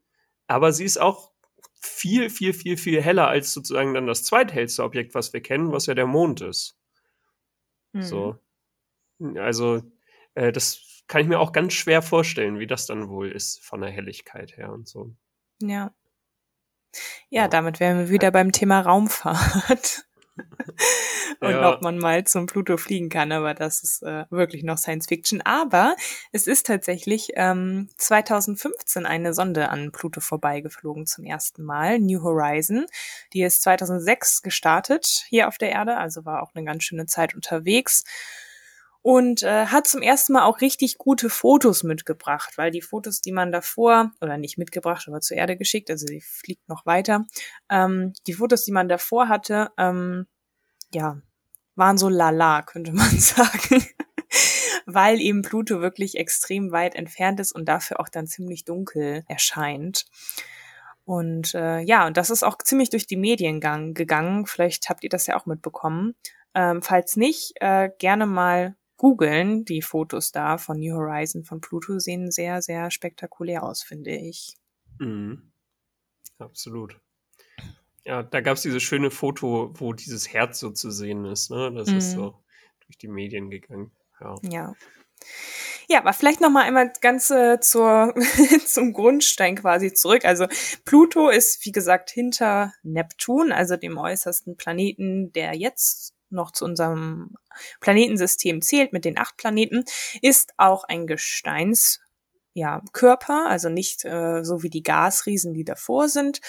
aber 0.46 0.72
sie 0.72 0.84
ist 0.84 1.00
auch 1.00 1.31
viel, 1.82 2.30
viel, 2.30 2.54
viel, 2.54 2.76
viel 2.76 3.02
heller 3.02 3.28
als 3.28 3.52
sozusagen 3.52 3.94
dann 3.94 4.06
das 4.06 4.24
zweithellste 4.24 4.84
Objekt, 4.84 5.14
was 5.14 5.32
wir 5.32 5.40
kennen, 5.40 5.72
was 5.72 5.86
ja 5.86 5.94
der 5.94 6.06
Mond 6.06 6.40
ist. 6.40 6.78
Mhm. 7.92 8.02
So. 8.02 8.38
Also, 9.36 9.82
äh, 10.34 10.52
das 10.52 11.04
kann 11.08 11.20
ich 11.20 11.28
mir 11.28 11.40
auch 11.40 11.52
ganz 11.52 11.74
schwer 11.74 12.02
vorstellen, 12.02 12.58
wie 12.58 12.66
das 12.66 12.86
dann 12.86 13.08
wohl 13.08 13.30
ist 13.30 13.62
von 13.64 13.80
der 13.80 13.90
Helligkeit 13.90 14.56
her 14.56 14.72
und 14.72 14.88
so. 14.88 15.14
Ja. 15.60 15.92
Ja, 17.30 17.48
damit 17.48 17.80
wären 17.80 17.98
wir 17.98 18.10
wieder 18.10 18.30
beim 18.30 18.52
Thema 18.52 18.80
Raumfahrt. 18.80 20.04
und 21.42 21.50
ja. 21.50 21.72
ob 21.72 21.82
man 21.82 21.98
mal 21.98 22.24
zum 22.24 22.46
Pluto 22.46 22.76
fliegen 22.76 23.08
kann, 23.08 23.32
aber 23.32 23.52
das 23.54 23.82
ist 23.82 24.02
äh, 24.02 24.24
wirklich 24.30 24.62
noch 24.62 24.78
Science 24.78 25.08
Fiction. 25.08 25.40
Aber 25.42 25.96
es 26.30 26.46
ist 26.46 26.66
tatsächlich 26.66 27.30
ähm, 27.34 27.88
2015 27.96 29.06
eine 29.06 29.34
Sonde 29.34 29.68
an 29.68 29.90
Pluto 29.90 30.20
vorbeigeflogen 30.20 31.06
zum 31.06 31.24
ersten 31.24 31.64
Mal, 31.64 31.98
New 31.98 32.22
Horizon. 32.22 32.86
Die 33.32 33.42
ist 33.42 33.62
2006 33.62 34.42
gestartet 34.42 35.24
hier 35.28 35.48
auf 35.48 35.58
der 35.58 35.70
Erde, 35.70 35.96
also 35.96 36.24
war 36.24 36.42
auch 36.42 36.54
eine 36.54 36.64
ganz 36.64 36.84
schöne 36.84 37.06
Zeit 37.06 37.34
unterwegs 37.34 38.04
und 39.02 39.42
äh, 39.42 39.66
hat 39.66 39.88
zum 39.88 40.00
ersten 40.00 40.32
Mal 40.32 40.44
auch 40.44 40.60
richtig 40.60 40.96
gute 40.96 41.28
Fotos 41.28 41.82
mitgebracht, 41.82 42.56
weil 42.56 42.70
die 42.70 42.82
Fotos, 42.82 43.20
die 43.20 43.32
man 43.32 43.50
davor, 43.50 44.12
oder 44.20 44.38
nicht 44.38 44.58
mitgebracht, 44.58 45.06
aber 45.08 45.20
zur 45.20 45.36
Erde 45.36 45.56
geschickt, 45.56 45.90
also 45.90 46.06
sie 46.06 46.20
fliegt 46.20 46.68
noch 46.68 46.86
weiter, 46.86 47.26
ähm, 47.68 48.12
die 48.28 48.34
Fotos, 48.34 48.64
die 48.64 48.72
man 48.72 48.88
davor 48.88 49.28
hatte, 49.28 49.70
ähm, 49.76 50.26
ja, 50.94 51.20
waren 51.74 51.98
so 51.98 52.08
lala, 52.08 52.62
könnte 52.62 52.92
man 52.92 53.10
sagen. 53.18 53.84
weil 54.86 55.20
eben 55.20 55.42
Pluto 55.42 55.80
wirklich 55.80 56.16
extrem 56.16 56.72
weit 56.72 56.94
entfernt 56.94 57.40
ist 57.40 57.52
und 57.52 57.66
dafür 57.66 58.00
auch 58.00 58.08
dann 58.08 58.26
ziemlich 58.26 58.64
dunkel 58.64 59.22
erscheint. 59.28 60.06
Und 61.04 61.54
äh, 61.54 61.80
ja, 61.80 62.06
und 62.06 62.16
das 62.16 62.30
ist 62.30 62.42
auch 62.42 62.58
ziemlich 62.58 62.90
durch 62.90 63.06
die 63.06 63.16
Medien 63.16 63.60
gegangen. 63.94 64.46
Vielleicht 64.46 64.88
habt 64.88 65.04
ihr 65.04 65.10
das 65.10 65.26
ja 65.26 65.36
auch 65.36 65.46
mitbekommen. 65.46 66.14
Ähm, 66.54 66.82
falls 66.82 67.16
nicht, 67.16 67.54
äh, 67.60 67.90
gerne 67.98 68.26
mal 68.26 68.76
googeln. 68.96 69.64
Die 69.64 69.82
Fotos 69.82 70.30
da 70.30 70.58
von 70.58 70.78
New 70.78 70.94
Horizon 70.94 71.44
von 71.44 71.60
Pluto 71.60 71.98
sehen 71.98 72.30
sehr, 72.30 72.62
sehr 72.62 72.90
spektakulär 72.90 73.64
aus, 73.64 73.82
finde 73.82 74.12
ich. 74.12 74.56
Mhm. 74.98 75.50
absolut. 76.38 77.00
Ja, 78.04 78.22
da 78.22 78.40
gab 78.40 78.56
es 78.56 78.62
dieses 78.62 78.82
schöne 78.82 79.10
Foto, 79.10 79.72
wo 79.74 79.92
dieses 79.92 80.32
Herz 80.32 80.58
so 80.58 80.70
zu 80.70 80.90
sehen 80.90 81.24
ist. 81.24 81.50
Ne? 81.50 81.72
Das 81.74 81.88
Mhm. 81.88 81.98
ist 81.98 82.12
so 82.12 82.34
durch 82.86 82.98
die 82.98 83.08
Medien 83.08 83.50
gegangen. 83.50 83.92
Ja. 84.20 84.34
Ja. 84.42 84.74
Ja, 85.88 85.98
aber 85.98 86.12
vielleicht 86.12 86.40
noch 86.40 86.50
mal 86.50 86.62
einmal 86.64 86.92
ganz 87.00 87.30
äh, 87.30 87.60
zur, 87.60 88.14
zum 88.66 88.92
Grundstein 88.92 89.56
quasi 89.56 89.92
zurück. 89.92 90.24
Also 90.24 90.46
Pluto 90.84 91.28
ist, 91.28 91.64
wie 91.64 91.72
gesagt, 91.72 92.10
hinter 92.10 92.72
Neptun, 92.82 93.52
also 93.52 93.76
dem 93.76 93.98
äußersten 93.98 94.56
Planeten, 94.56 95.32
der 95.32 95.54
jetzt 95.54 96.14
noch 96.30 96.50
zu 96.50 96.64
unserem 96.64 97.36
Planetensystem 97.80 98.62
zählt 98.62 98.92
mit 98.92 99.04
den 99.04 99.18
acht 99.18 99.36
Planeten, 99.36 99.84
ist 100.22 100.54
auch 100.56 100.84
ein 100.84 101.06
Gesteins 101.06 102.00
ja, 102.54 102.82
Körper, 102.92 103.46
also 103.48 103.68
nicht 103.68 104.04
äh, 104.04 104.44
so 104.44 104.62
wie 104.62 104.70
die 104.70 104.82
Gasriesen, 104.82 105.54
die 105.54 105.64
davor 105.64 106.08
sind, 106.08 106.40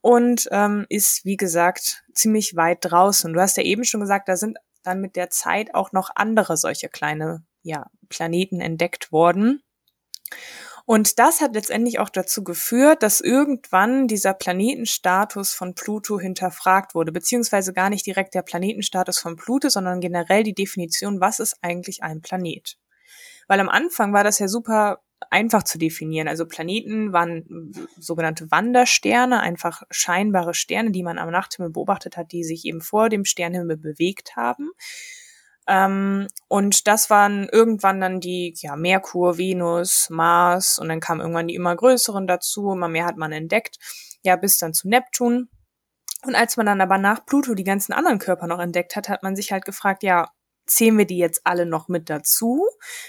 und 0.00 0.48
ähm, 0.50 0.86
ist, 0.88 1.24
wie 1.24 1.36
gesagt, 1.36 2.04
ziemlich 2.12 2.56
weit 2.56 2.78
draußen. 2.82 3.32
Du 3.32 3.40
hast 3.40 3.56
ja 3.56 3.62
eben 3.62 3.84
schon 3.84 4.00
gesagt, 4.00 4.28
da 4.28 4.36
sind 4.36 4.58
dann 4.82 5.00
mit 5.00 5.16
der 5.16 5.30
Zeit 5.30 5.74
auch 5.74 5.92
noch 5.92 6.10
andere 6.14 6.56
solche 6.56 6.88
kleine 6.88 7.44
ja, 7.62 7.86
Planeten 8.08 8.60
entdeckt 8.60 9.12
worden. 9.12 9.62
Und 10.86 11.18
das 11.18 11.40
hat 11.40 11.54
letztendlich 11.54 11.98
auch 11.98 12.10
dazu 12.10 12.44
geführt, 12.44 13.02
dass 13.02 13.22
irgendwann 13.22 14.06
dieser 14.06 14.34
Planetenstatus 14.34 15.54
von 15.54 15.74
Pluto 15.74 16.20
hinterfragt 16.20 16.94
wurde, 16.94 17.10
beziehungsweise 17.10 17.72
gar 17.72 17.88
nicht 17.88 18.04
direkt 18.04 18.34
der 18.34 18.42
Planetenstatus 18.42 19.18
von 19.18 19.36
Pluto, 19.36 19.70
sondern 19.70 20.00
generell 20.00 20.42
die 20.42 20.54
Definition, 20.54 21.20
was 21.20 21.40
ist 21.40 21.56
eigentlich 21.62 22.02
ein 22.02 22.20
Planet? 22.20 22.76
Weil 23.48 23.60
am 23.60 23.70
Anfang 23.70 24.12
war 24.12 24.24
das 24.24 24.38
ja 24.38 24.48
super 24.48 25.00
einfach 25.30 25.62
zu 25.62 25.78
definieren. 25.78 26.28
Also 26.28 26.46
Planeten 26.46 27.12
waren 27.12 27.72
sogenannte 27.98 28.50
Wandersterne, 28.50 29.40
einfach 29.40 29.82
scheinbare 29.90 30.54
Sterne, 30.54 30.90
die 30.90 31.02
man 31.02 31.18
am 31.18 31.30
Nachthimmel 31.30 31.70
beobachtet 31.70 32.16
hat, 32.16 32.32
die 32.32 32.44
sich 32.44 32.64
eben 32.64 32.80
vor 32.80 33.08
dem 33.08 33.24
Sternhimmel 33.24 33.76
bewegt 33.76 34.36
haben. 34.36 34.70
Ähm, 35.66 36.28
und 36.48 36.86
das 36.86 37.10
waren 37.10 37.48
irgendwann 37.50 38.00
dann 38.00 38.20
die 38.20 38.54
ja, 38.58 38.76
Merkur, 38.76 39.38
Venus, 39.38 40.10
Mars 40.10 40.78
und 40.78 40.88
dann 40.88 41.00
kamen 41.00 41.20
irgendwann 41.20 41.48
die 41.48 41.54
immer 41.54 41.74
größeren 41.74 42.26
dazu, 42.26 42.72
immer 42.72 42.88
mehr 42.88 43.06
hat 43.06 43.16
man 43.16 43.32
entdeckt, 43.32 43.78
ja, 44.22 44.36
bis 44.36 44.58
dann 44.58 44.74
zu 44.74 44.88
Neptun. 44.88 45.48
Und 46.26 46.34
als 46.34 46.56
man 46.56 46.66
dann 46.66 46.80
aber 46.80 46.98
nach 46.98 47.24
Pluto 47.26 47.54
die 47.54 47.64
ganzen 47.64 47.92
anderen 47.92 48.18
Körper 48.18 48.46
noch 48.46 48.60
entdeckt 48.60 48.96
hat, 48.96 49.08
hat 49.08 49.22
man 49.22 49.36
sich 49.36 49.52
halt 49.52 49.64
gefragt, 49.64 50.02
ja, 50.02 50.30
zählen 50.66 50.96
wir 50.96 51.06
die 51.06 51.18
jetzt 51.18 51.42
alle 51.44 51.66
noch 51.66 51.88
mit 51.88 52.10
dazu, 52.10 52.66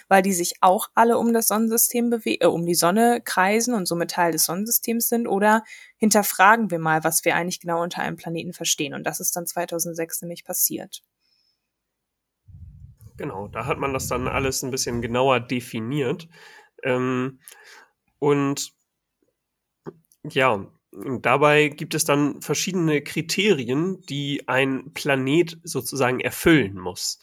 weil 0.07 0.21
die 0.21 0.33
sich 0.33 0.55
auch 0.61 0.89
alle 0.93 1.17
um 1.17 1.33
das 1.33 1.47
Sonnensystem 1.47 2.09
bewegen, 2.09 2.43
äh, 2.43 2.47
um 2.47 2.65
die 2.65 2.75
Sonne 2.75 3.21
kreisen 3.23 3.73
und 3.73 3.87
somit 3.87 4.11
Teil 4.11 4.31
des 4.31 4.45
Sonnensystems 4.45 5.09
sind, 5.09 5.27
oder 5.27 5.63
hinterfragen 5.97 6.71
wir 6.71 6.79
mal, 6.79 7.03
was 7.03 7.25
wir 7.25 7.35
eigentlich 7.35 7.59
genau 7.59 7.81
unter 7.81 8.01
einem 8.01 8.17
Planeten 8.17 8.53
verstehen. 8.53 8.93
Und 8.93 9.05
das 9.05 9.19
ist 9.19 9.35
dann 9.35 9.47
2006 9.47 10.21
nämlich 10.21 10.43
passiert. 10.43 11.03
Genau, 13.17 13.47
da 13.47 13.65
hat 13.65 13.77
man 13.77 13.93
das 13.93 14.07
dann 14.07 14.27
alles 14.27 14.61
ein 14.61 14.71
bisschen 14.71 15.01
genauer 15.01 15.39
definiert. 15.39 16.27
Ähm, 16.83 17.39
und 18.19 18.73
ja, 20.23 20.67
dabei 21.21 21.69
gibt 21.69 21.95
es 21.95 22.05
dann 22.05 22.41
verschiedene 22.41 23.01
Kriterien, 23.01 24.01
die 24.09 24.47
ein 24.47 24.91
Planet 24.93 25.57
sozusagen 25.63 26.19
erfüllen 26.19 26.79
muss. 26.79 27.19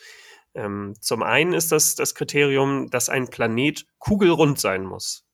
Ähm, 0.55 0.95
zum 1.01 1.23
einen 1.23 1.55
ist 1.55 1.73
das 1.73 1.95
das 1.95 2.15
Kriterium, 2.15 2.91
dass 2.91 3.09
ein 3.09 3.29
Planet 3.29 3.87
kugelrund 3.99 4.59
sein 4.59 4.85
muss. 4.85 5.25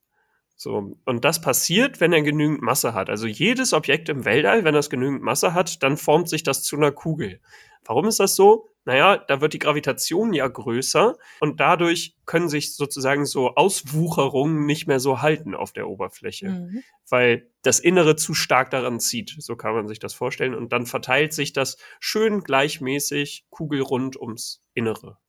So, 0.55 0.97
und 1.05 1.23
das 1.23 1.39
passiert, 1.39 2.01
wenn 2.01 2.11
er 2.11 2.21
genügend 2.21 2.61
Masse 2.61 2.93
hat. 2.93 3.09
Also 3.09 3.27
jedes 3.27 3.73
Objekt 3.73 4.09
im 4.09 4.25
Weltall, 4.25 4.65
wenn 4.65 4.75
es 4.75 4.89
genügend 4.89 5.21
Masse 5.21 5.53
hat, 5.53 5.81
dann 5.83 5.95
formt 5.95 6.27
sich 6.27 6.43
das 6.43 6.63
zu 6.63 6.75
einer 6.75 6.91
Kugel. 6.91 7.39
Warum 7.85 8.05
ist 8.07 8.19
das 8.19 8.35
so? 8.35 8.69
Naja, 8.89 9.17
da 9.19 9.39
wird 9.39 9.53
die 9.53 9.59
Gravitation 9.59 10.33
ja 10.33 10.47
größer 10.47 11.15
und 11.41 11.59
dadurch 11.59 12.15
können 12.25 12.49
sich 12.49 12.75
sozusagen 12.75 13.27
so 13.27 13.53
Auswucherungen 13.53 14.65
nicht 14.65 14.87
mehr 14.87 14.99
so 14.99 15.21
halten 15.21 15.53
auf 15.53 15.73
der 15.73 15.87
Oberfläche, 15.87 16.49
Mhm. 16.49 16.83
weil 17.07 17.51
das 17.61 17.79
Innere 17.79 18.15
zu 18.15 18.33
stark 18.33 18.71
daran 18.71 18.99
zieht. 18.99 19.35
So 19.37 19.55
kann 19.55 19.75
man 19.75 19.87
sich 19.87 19.99
das 19.99 20.15
vorstellen. 20.15 20.55
Und 20.55 20.73
dann 20.73 20.87
verteilt 20.87 21.33
sich 21.33 21.53
das 21.53 21.77
schön 21.99 22.41
gleichmäßig 22.43 23.45
kugelrund 23.51 24.19
ums 24.19 24.63
Innere. 24.73 25.19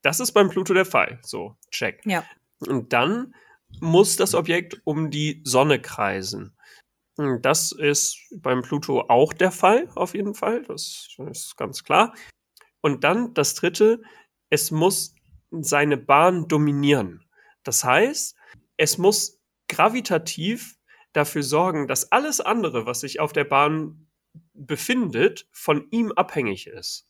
Das 0.00 0.18
ist 0.18 0.32
beim 0.32 0.48
Pluto 0.48 0.72
der 0.72 0.86
Fall. 0.86 1.18
So, 1.22 1.56
check. 1.70 2.00
Ja. 2.06 2.24
Und 2.68 2.94
dann 2.94 3.34
muss 3.80 4.16
das 4.16 4.34
Objekt 4.34 4.80
um 4.84 5.10
die 5.10 5.42
Sonne 5.44 5.78
kreisen. 5.78 6.56
Das 7.42 7.72
ist 7.72 8.16
beim 8.34 8.62
Pluto 8.62 9.02
auch 9.10 9.34
der 9.34 9.50
Fall, 9.50 9.90
auf 9.94 10.14
jeden 10.14 10.32
Fall. 10.32 10.62
Das 10.62 11.08
ist 11.30 11.54
ganz 11.58 11.84
klar. 11.84 12.14
Und 12.80 13.04
dann 13.04 13.34
das 13.34 13.54
dritte, 13.54 14.02
es 14.48 14.70
muss 14.70 15.14
seine 15.50 15.96
Bahn 15.96 16.48
dominieren. 16.48 17.24
Das 17.62 17.84
heißt, 17.84 18.36
es 18.76 18.98
muss 18.98 19.40
gravitativ 19.68 20.78
dafür 21.12 21.42
sorgen, 21.42 21.88
dass 21.88 22.12
alles 22.12 22.40
andere, 22.40 22.86
was 22.86 23.00
sich 23.00 23.20
auf 23.20 23.32
der 23.32 23.44
Bahn 23.44 24.06
befindet, 24.54 25.48
von 25.52 25.86
ihm 25.90 26.12
abhängig 26.12 26.66
ist. 26.66 27.06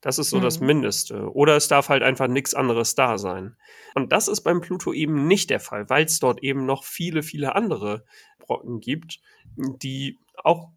Das 0.00 0.18
ist 0.18 0.30
so 0.30 0.40
das 0.40 0.58
Mhm. 0.58 0.66
Mindeste. 0.66 1.32
Oder 1.32 1.56
es 1.56 1.68
darf 1.68 1.88
halt 1.88 2.02
einfach 2.02 2.26
nichts 2.26 2.54
anderes 2.54 2.96
da 2.96 3.18
sein. 3.18 3.56
Und 3.94 4.10
das 4.10 4.26
ist 4.26 4.40
beim 4.40 4.60
Pluto 4.60 4.92
eben 4.92 5.28
nicht 5.28 5.48
der 5.48 5.60
Fall, 5.60 5.88
weil 5.90 6.04
es 6.06 6.18
dort 6.18 6.42
eben 6.42 6.66
noch 6.66 6.82
viele, 6.84 7.22
viele 7.22 7.54
andere 7.54 8.04
Brocken 8.38 8.80
gibt, 8.80 9.20
die 9.56 10.18
auch 10.42 10.70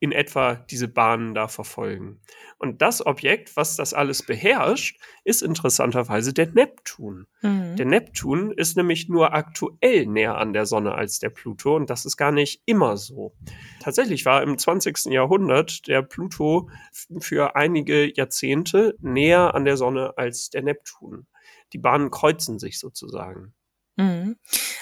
in 0.00 0.12
etwa 0.12 0.54
diese 0.54 0.88
Bahnen 0.88 1.34
da 1.34 1.48
verfolgen. 1.48 2.20
Und 2.58 2.82
das 2.82 3.04
Objekt, 3.04 3.56
was 3.56 3.76
das 3.76 3.94
alles 3.94 4.22
beherrscht, 4.22 5.00
ist 5.24 5.42
interessanterweise 5.42 6.32
der 6.32 6.48
Neptun. 6.48 7.26
Mhm. 7.42 7.76
Der 7.76 7.86
Neptun 7.86 8.52
ist 8.52 8.76
nämlich 8.76 9.08
nur 9.08 9.34
aktuell 9.34 10.06
näher 10.06 10.38
an 10.38 10.52
der 10.52 10.66
Sonne 10.66 10.94
als 10.94 11.18
der 11.18 11.30
Pluto 11.30 11.74
und 11.76 11.90
das 11.90 12.04
ist 12.04 12.16
gar 12.16 12.32
nicht 12.32 12.62
immer 12.66 12.96
so. 12.96 13.34
Tatsächlich 13.80 14.24
war 14.24 14.42
im 14.42 14.56
20. 14.56 15.06
Jahrhundert 15.06 15.86
der 15.88 16.02
Pluto 16.02 16.70
für 17.18 17.56
einige 17.56 18.14
Jahrzehnte 18.14 18.96
näher 19.00 19.54
an 19.54 19.64
der 19.64 19.76
Sonne 19.76 20.14
als 20.16 20.50
der 20.50 20.62
Neptun. 20.62 21.26
Die 21.72 21.78
Bahnen 21.78 22.10
kreuzen 22.10 22.58
sich 22.58 22.78
sozusagen. 22.78 23.54
Mhm. 23.98 24.36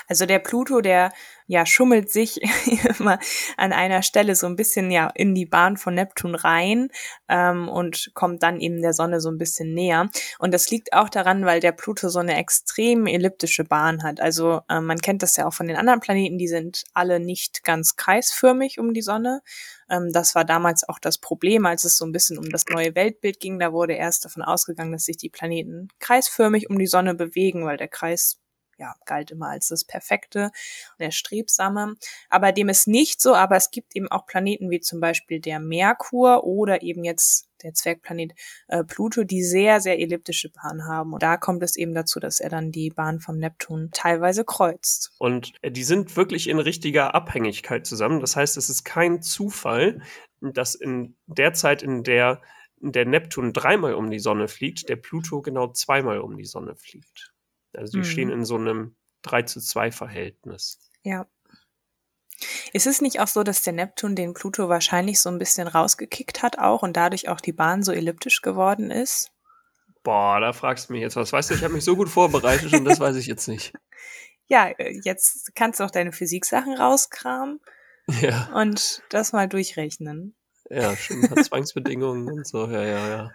Also 0.09 0.27
der 0.27 0.39
Pluto, 0.41 0.83
der 0.83 1.11
ja 1.47 1.65
schummelt 1.65 2.11
sich 2.11 2.39
immer 3.01 3.19
an 3.57 3.73
einer 3.73 4.03
Stelle 4.03 4.37
so 4.37 4.47
ein 4.47 4.57
bisschen 4.57 4.91
ja 4.91 5.11
in 5.15 5.35
die 5.35 5.47
Bahn 5.47 5.79
von 5.79 5.95
Neptun 5.95 6.35
rein 6.35 6.89
ähm, 7.29 7.69
und 7.69 8.11
kommt 8.13 8.43
dann 8.43 8.61
eben 8.61 8.83
der 8.83 8.93
Sonne 8.93 9.21
so 9.23 9.31
ein 9.31 9.39
bisschen 9.39 9.73
näher. 9.73 10.11
Und 10.39 10.53
das 10.53 10.71
liegt 10.71 10.93
auch 10.93 11.09
daran, 11.09 11.47
weil 11.47 11.61
der 11.61 11.73
Pluto 11.73 12.11
so 12.11 12.19
eine 12.19 12.37
extrem 12.37 13.07
elliptische 13.07 13.65
Bahn 13.65 14.03
hat. 14.03 14.21
Also 14.21 14.61
ähm, 14.69 14.85
man 14.85 14.99
kennt 14.99 15.23
das 15.23 15.37
ja 15.37 15.47
auch 15.47 15.55
von 15.55 15.67
den 15.67 15.77
anderen 15.77 16.01
Planeten, 16.01 16.37
die 16.37 16.49
sind 16.49 16.85
alle 16.93 17.19
nicht 17.19 17.65
ganz 17.65 17.97
kreisförmig 17.97 18.79
um 18.79 18.93
die 18.93 19.03
Sonne. 19.03 19.41
Ähm, 19.89 20.13
das 20.13 20.35
war 20.35 20.45
damals 20.45 20.87
auch 20.87 20.99
das 20.99 21.17
Problem, 21.17 21.65
als 21.65 21.85
es 21.85 21.97
so 21.97 22.05
ein 22.05 22.13
bisschen 22.13 22.37
um 22.37 22.51
das 22.51 22.67
neue 22.69 22.95
Weltbild 22.95 23.41
ging. 23.41 23.59
Da 23.59 23.73
wurde 23.73 23.95
erst 23.95 24.27
davon 24.27 24.43
ausgegangen, 24.43 24.93
dass 24.93 25.05
sich 25.05 25.17
die 25.17 25.31
Planeten 25.31 25.89
kreisförmig 26.01 26.69
um 26.69 26.79
die 26.79 26.87
Sonne 26.87 27.15
bewegen, 27.15 27.65
weil 27.65 27.79
der 27.79 27.89
Kreis 27.89 28.41
ja, 28.79 28.95
galt 29.05 29.31
immer 29.31 29.49
als 29.49 29.69
das 29.69 29.85
Perfekte 29.85 30.51
der 30.99 31.11
Strebsame. 31.11 31.95
Aber 32.29 32.53
dem 32.53 32.69
ist 32.69 32.87
nicht 32.89 33.21
so, 33.21 33.35
aber 33.35 33.57
es 33.57 33.71
gibt 33.71 33.97
eben 33.97 34.11
auch 34.11 34.27
Planeten 34.27 34.71
wie 34.71 34.81
zum 34.81 35.01
Beispiel 35.01 35.41
der 35.41 35.61
Merkur 35.61 36.45
oder 36.45 36.83
eben 36.83 37.05
jetzt 37.05 37.49
der 37.63 37.73
Zwergplanet 37.73 38.33
äh, 38.69 38.85
Pluto, 38.85 39.25
die 39.25 39.43
sehr, 39.43 39.81
sehr 39.81 39.99
elliptische 39.99 40.51
Bahnen 40.51 40.87
haben. 40.87 41.15
Und 41.15 41.23
da 41.23 41.37
kommt 41.37 41.63
es 41.63 41.77
eben 41.77 41.95
dazu, 41.95 42.21
dass 42.21 42.41
er 42.41 42.51
dann 42.51 42.71
die 42.71 42.91
Bahn 42.91 43.19
vom 43.21 43.39
Neptun 43.39 43.91
teilweise 43.93 44.45
kreuzt. 44.45 45.13
Und 45.19 45.53
äh, 45.63 45.71
die 45.71 45.85
sind 45.85 46.17
wirklich 46.17 46.49
in 46.49 46.59
richtiger 46.59 47.15
Abhängigkeit 47.15 47.87
zusammen. 47.87 48.21
Das 48.21 48.37
heißt, 48.37 48.57
es 48.57 48.69
ist 48.69 48.85
kein 48.85 49.23
Zufall, 49.23 50.03
dass 50.41 50.75
in 50.75 51.17
der 51.27 51.55
Zeit, 51.55 51.83
in 51.83 52.03
der 52.03 52.43
der 52.81 53.07
Neptun 53.07 53.55
dreimal 53.55 53.95
um 53.95 54.11
die 54.11 54.19
Sonne 54.19 54.49
fliegt, 54.49 54.91
der 54.91 54.97
Pluto 54.97 55.41
genau 55.41 55.69
zweimal 55.69 56.21
um 56.21 56.37
die 56.37 56.45
Sonne 56.45 56.77
fliegt. 56.77 57.33
Also 57.77 57.93
die 57.93 57.99
Mhm. 57.99 58.05
stehen 58.05 58.31
in 58.31 58.45
so 58.45 58.57
einem 58.57 58.97
3 59.23 59.43
zu 59.43 59.61
2 59.61 59.91
Verhältnis. 59.93 60.79
Ja. 61.03 61.27
Ist 62.73 62.87
es 62.87 63.01
nicht 63.01 63.21
auch 63.21 63.29
so, 63.29 63.43
dass 63.43 63.63
der 63.63 63.73
Neptun 63.73 64.15
den 64.15 64.35
Pluto 64.35 64.69
wahrscheinlich 64.69 65.21
so 65.21 65.31
ein 65.31 65.39
bisschen 65.39 65.69
rausgekickt 65.69 66.43
hat 66.43 66.59
auch 66.59 66.83
und 66.83 66.97
dadurch 66.97 67.29
auch 67.29 67.41
die 67.41 67.53
Bahn 67.53 67.83
so 67.83 67.93
elliptisch 67.93 68.43
geworden 68.43 68.91
ist? 68.91 69.31
Boah, 70.03 70.39
da 70.41 70.53
fragst 70.53 70.89
du 70.89 70.93
mich 70.93 71.03
jetzt 71.03 71.17
was. 71.17 71.33
Weißt 71.33 71.51
du, 71.51 71.55
ich 71.55 71.65
habe 71.65 71.75
mich 71.75 71.85
so 71.85 71.97
gut 71.97 72.09
vorbereitet 72.09 72.73
und 72.75 72.85
das 72.85 73.01
weiß 73.01 73.17
ich 73.17 73.27
jetzt 73.27 73.49
nicht. 73.49 73.73
Ja, 74.49 74.69
äh, 74.69 75.01
jetzt 75.03 75.57
kannst 75.57 75.81
du 75.81 75.85
auch 75.85 75.91
deine 75.91 76.13
Physiksachen 76.13 76.75
rauskramen 76.75 77.59
Ja, 78.21 78.49
und 78.55 79.03
das 79.09 79.33
mal 79.33 79.49
durchrechnen. 79.49 80.37
ja, 80.71 80.95
paar 81.29 81.43
Zwangsbedingungen 81.43 82.31
und 82.31 82.47
so. 82.47 82.69
Ja, 82.71 82.85
ja, 82.85 83.09
ja. 83.09 83.31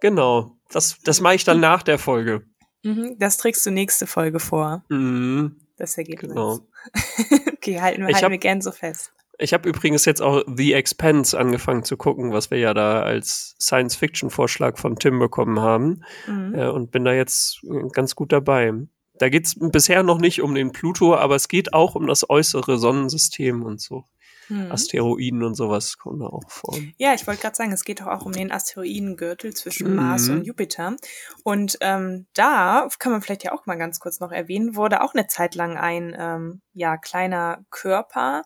Genau. 0.00 0.56
Das, 0.70 0.96
das 1.04 1.20
mache 1.20 1.34
ich 1.34 1.44
dann 1.44 1.60
nach 1.60 1.82
der 1.82 1.98
Folge. 1.98 2.46
Mhm, 2.82 3.16
das 3.18 3.36
trägst 3.36 3.64
du 3.66 3.70
nächste 3.70 4.06
Folge 4.06 4.40
vor, 4.40 4.84
Mhm, 4.88 5.56
das 5.76 5.96
Ergebnis. 5.98 6.30
genau. 6.30 6.60
okay, 7.54 7.80
halten 7.80 8.02
wir, 8.02 8.08
Ich 8.08 8.14
halten 8.14 8.24
hab- 8.26 8.30
wir 8.32 8.38
gern 8.38 8.60
so 8.60 8.72
fest. 8.72 9.12
Ich 9.42 9.54
habe 9.54 9.66
übrigens 9.70 10.04
jetzt 10.04 10.20
auch 10.20 10.42
The 10.54 10.74
Expanse 10.74 11.38
angefangen 11.38 11.82
zu 11.82 11.96
gucken, 11.96 12.32
was 12.32 12.50
wir 12.50 12.58
ja 12.58 12.74
da 12.74 13.00
als 13.02 13.54
Science-Fiction-Vorschlag 13.58 14.76
von 14.76 14.96
Tim 14.96 15.18
bekommen 15.18 15.60
haben. 15.60 16.02
Mhm. 16.26 16.54
Äh, 16.54 16.68
und 16.68 16.90
bin 16.90 17.04
da 17.06 17.12
jetzt 17.14 17.60
äh, 17.64 17.88
ganz 17.92 18.14
gut 18.14 18.32
dabei. 18.32 18.72
Da 19.14 19.28
geht's 19.30 19.56
bisher 19.58 20.02
noch 20.02 20.18
nicht 20.18 20.42
um 20.42 20.54
den 20.54 20.72
Pluto, 20.72 21.14
aber 21.14 21.36
es 21.36 21.48
geht 21.48 21.72
auch 21.72 21.94
um 21.94 22.06
das 22.06 22.28
äußere 22.28 22.78
Sonnensystem 22.78 23.62
und 23.62 23.80
so. 23.80 24.04
Mhm. 24.50 24.70
Asteroiden 24.72 25.42
und 25.42 25.54
sowas 25.54 25.96
kommen 25.96 26.20
da 26.20 26.26
auch 26.26 26.50
vor. 26.50 26.76
Ja, 26.98 27.14
ich 27.14 27.26
wollte 27.26 27.40
gerade 27.40 27.56
sagen, 27.56 27.72
es 27.72 27.84
geht 27.84 28.00
doch 28.00 28.08
auch 28.08 28.26
um 28.26 28.32
den 28.32 28.52
Asteroidengürtel 28.52 29.54
zwischen 29.54 29.90
Mhm. 29.90 29.96
Mars 29.96 30.28
und 30.28 30.44
Jupiter. 30.44 30.96
Und 31.44 31.78
ähm, 31.80 32.26
da 32.34 32.88
kann 32.98 33.12
man 33.12 33.22
vielleicht 33.22 33.44
ja 33.44 33.52
auch 33.52 33.66
mal 33.66 33.76
ganz 33.78 34.00
kurz 34.00 34.20
noch 34.20 34.32
erwähnen, 34.32 34.76
wurde 34.76 35.02
auch 35.02 35.14
eine 35.14 35.26
Zeit 35.28 35.54
lang 35.54 35.76
ein 35.78 36.14
ähm, 36.18 36.60
ja 36.74 36.96
kleiner 36.98 37.64
Körper 37.70 38.42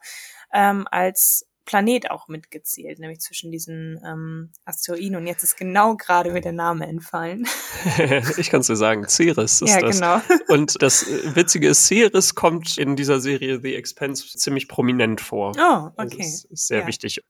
ähm, 0.52 0.87
als 0.90 1.46
Planet 1.64 2.11
auch 2.11 2.28
mitgezählt, 2.28 2.99
nämlich 2.99 3.21
zwischen 3.21 3.50
diesen 3.50 4.00
ähm, 4.06 4.50
Asteroiden. 4.64 5.16
Und 5.16 5.26
jetzt 5.26 5.42
ist 5.42 5.56
genau 5.56 5.97
gerade 5.97 6.30
mir 6.33 6.40
der 6.40 6.52
Name 6.52 6.87
entfallen. 6.87 7.47
ich 8.37 8.50
kann 8.50 8.61
es 8.61 8.66
dir 8.66 8.76
sagen, 8.76 9.09
Ceres 9.09 9.62
ist 9.62 9.71
ja, 9.71 9.80
das. 9.80 9.97
genau. 9.97 10.21
Und 10.49 10.80
das 10.83 11.09
äh, 11.09 11.35
Witzige 11.37 11.68
ist, 11.68 11.87
Ceres 11.87 12.35
kommt 12.35 12.76
in 12.78 12.97
dieser 12.97 13.21
Serie 13.21 13.61
The 13.61 13.75
Expanse 13.75 14.26
ziemlich 14.37 14.68
prominent 14.68 15.21
vor. 15.21 15.52
Oh, 15.56 15.90
Also 15.97 16.16
okay. 16.16 16.26
ist, 16.26 16.44
ist 16.47 16.66
sehr 16.68 16.80
Ja. 16.80 16.87
wichtig. 16.87 17.21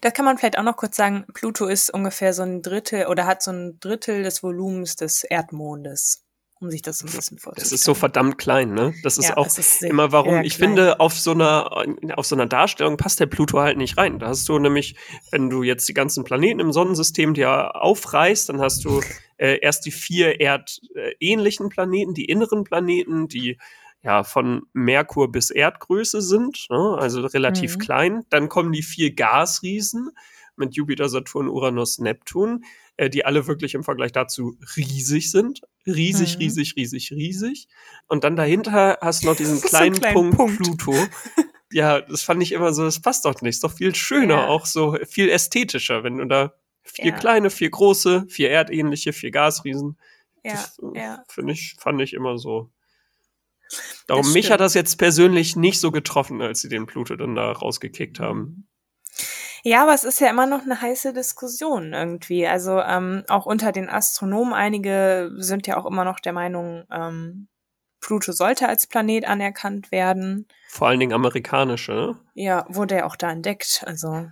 Das 0.00 0.12
kann 0.12 0.24
man 0.24 0.38
vielleicht 0.38 0.58
auch 0.58 0.62
noch 0.64 0.76
kurz 0.76 0.96
sagen. 0.96 1.24
Pluto 1.32 1.66
ist 1.66 1.90
ungefähr 1.90 2.32
so 2.32 2.42
ein 2.42 2.62
Drittel 2.62 3.06
oder 3.06 3.26
hat 3.26 3.42
so 3.42 3.52
ein 3.52 3.78
Drittel 3.80 4.22
des 4.22 4.42
Volumens 4.42 4.96
des 4.96 5.24
Erdmondes, 5.24 6.24
um 6.60 6.70
sich 6.70 6.82
das 6.82 7.02
ein 7.02 7.06
bisschen 7.10 7.38
vorzustellen. 7.38 7.64
Das 7.70 7.72
ist 7.72 7.84
so 7.84 7.94
verdammt 7.94 8.38
klein, 8.38 8.72
ne? 8.72 8.94
Das 9.02 9.18
ist 9.18 9.28
Ja, 9.28 9.36
auch 9.36 9.46
ist 9.46 9.80
sehr- 9.80 9.90
immer 9.90 10.12
warum. 10.12 10.42
Ich 10.42 10.56
klein. 10.56 10.70
finde, 10.70 11.00
auf 11.00 11.12
so 11.18 11.32
einer, 11.32 11.70
auf 12.16 12.26
so 12.26 12.36
einer 12.36 12.46
Darstellung 12.46 12.96
passt 12.96 13.20
der 13.20 13.26
Pluto 13.26 13.58
halt 13.60 13.76
nicht 13.76 13.98
rein. 13.98 14.18
Da 14.18 14.28
hast 14.28 14.48
du 14.48 14.58
nämlich, 14.58 14.96
wenn 15.30 15.50
du 15.50 15.62
jetzt 15.62 15.88
die 15.88 15.94
ganzen 15.94 16.24
Planeten 16.24 16.60
im 16.60 16.72
Sonnensystem 16.72 17.34
dir 17.34 17.76
aufreißt, 17.82 18.48
dann 18.48 18.60
hast 18.60 18.84
du 18.84 19.00
äh, 19.36 19.58
erst 19.60 19.84
die 19.84 19.90
vier 19.90 20.40
erdähnlichen 20.40 21.68
Planeten, 21.68 22.14
die 22.14 22.24
inneren 22.26 22.64
Planeten, 22.64 23.28
die 23.28 23.58
ja 24.02 24.22
von 24.22 24.62
Merkur 24.72 25.32
bis 25.32 25.50
Erdgröße 25.50 26.20
sind, 26.20 26.66
ne? 26.70 26.96
also 26.98 27.22
relativ 27.26 27.76
Mhm. 27.76 27.80
klein. 27.80 28.22
Dann 28.30 28.48
kommen 28.48 28.70
die 28.72 28.82
vier 28.82 29.14
Gasriesen 29.14 30.10
mit 30.56 30.74
Jupiter, 30.76 31.08
Saturn, 31.08 31.48
Uranus, 31.48 31.98
Neptun, 31.98 32.64
äh, 32.96 33.10
die 33.10 33.24
alle 33.24 33.46
wirklich 33.46 33.74
im 33.74 33.82
Vergleich 33.82 34.12
dazu 34.12 34.56
riesig 34.76 35.30
sind. 35.30 35.62
Riesig, 35.86 36.34
Mhm. 36.36 36.40
riesig, 36.42 36.74
riesig, 36.76 37.12
riesig. 37.12 37.68
Und 38.08 38.24
dann 38.24 38.36
dahinter 38.36 38.98
hast 39.00 39.22
du 39.22 39.26
noch 39.28 39.36
diesen 39.36 39.58
So 39.58 39.76
einen 39.76 39.92
kleinen, 39.92 39.94
kleinen 39.96 40.14
Punkt, 40.14 40.36
Punkt. 40.36 40.58
Pluto. 40.58 40.94
Ja, 41.72 42.00
das 42.02 42.22
fand 42.22 42.40
ich 42.40 42.52
immer 42.52 42.72
so, 42.72 42.84
das 42.84 43.00
passt 43.02 43.24
doch 43.24 43.40
nicht. 43.42 43.56
Ist 43.56 43.64
doch 43.64 43.72
viel 43.72 43.96
schöner, 43.96 44.34
Ja. 44.42 44.46
auch 44.46 44.64
so 44.64 44.96
viel 45.08 45.28
ästhetischer, 45.28 46.04
wenn 46.04 46.18
du 46.18 46.24
da 46.26 46.54
vier 46.84 47.06
Ja. 47.06 47.16
kleine, 47.18 47.50
vier 47.50 47.68
große, 47.70 48.26
vier 48.28 48.50
erdähnliche, 48.50 49.12
vier 49.12 49.32
Gasriesen. 49.32 49.98
Ja, 50.44 50.52
das 50.52 50.78
äh, 50.78 50.98
ja. 51.00 51.24
finde 51.28 51.52
ich, 51.54 51.74
fand 51.80 52.00
ich 52.00 52.12
immer 52.14 52.38
so. 52.38 52.70
Darum, 54.06 54.32
mich 54.32 54.52
hat 54.52 54.60
das 54.60 54.74
jetzt 54.74 54.98
persönlich 54.98 55.56
nicht 55.56 55.80
so 55.80 55.90
getroffen, 55.90 56.40
als 56.42 56.60
sie 56.60 56.68
den 56.68 56.86
Pluto 56.86 57.16
dann 57.16 57.34
da 57.34 57.50
rausgekickt 57.50 58.20
haben. 58.20 58.68
Ja, 59.66 59.82
aber 59.82 59.94
es 59.94 60.04
ist 60.04 60.20
ja 60.20 60.28
immer 60.28 60.46
noch 60.46 60.62
eine 60.62 60.80
heiße 60.80 61.14
Diskussion 61.14 61.94
irgendwie. 61.94 62.46
Also 62.46 62.80
ähm, 62.80 63.24
auch 63.28 63.46
unter 63.46 63.72
den 63.72 63.88
Astronomen, 63.88 64.52
einige 64.52 65.32
sind 65.38 65.66
ja 65.66 65.78
auch 65.78 65.86
immer 65.86 66.04
noch 66.04 66.20
der 66.20 66.34
Meinung, 66.34 66.84
ähm, 66.92 67.48
Pluto 68.00 68.32
sollte 68.32 68.68
als 68.68 68.86
Planet 68.86 69.26
anerkannt 69.26 69.90
werden. 69.90 70.46
Vor 70.68 70.88
allen 70.88 71.00
Dingen 71.00 71.14
amerikanische, 71.14 71.92
ne? 71.92 72.16
Ja, 72.34 72.66
wurde 72.68 72.96
ja 72.96 73.06
auch 73.06 73.16
da 73.16 73.30
entdeckt. 73.30 73.82
Also 73.86 74.26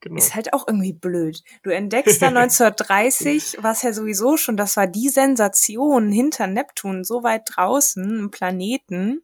Genau. 0.00 0.16
ist 0.16 0.36
halt 0.36 0.52
auch 0.52 0.68
irgendwie 0.68 0.92
blöd. 0.92 1.42
Du 1.64 1.70
entdeckst 1.70 2.22
da 2.22 2.28
1930, 2.28 3.56
was 3.62 3.82
ja 3.82 3.92
sowieso 3.92 4.36
schon, 4.36 4.56
das 4.56 4.76
war 4.76 4.86
die 4.86 5.08
Sensation 5.08 6.12
hinter 6.12 6.46
Neptun, 6.46 7.02
so 7.02 7.24
weit 7.24 7.42
draußen, 7.46 8.20
im 8.20 8.30
Planeten. 8.30 9.22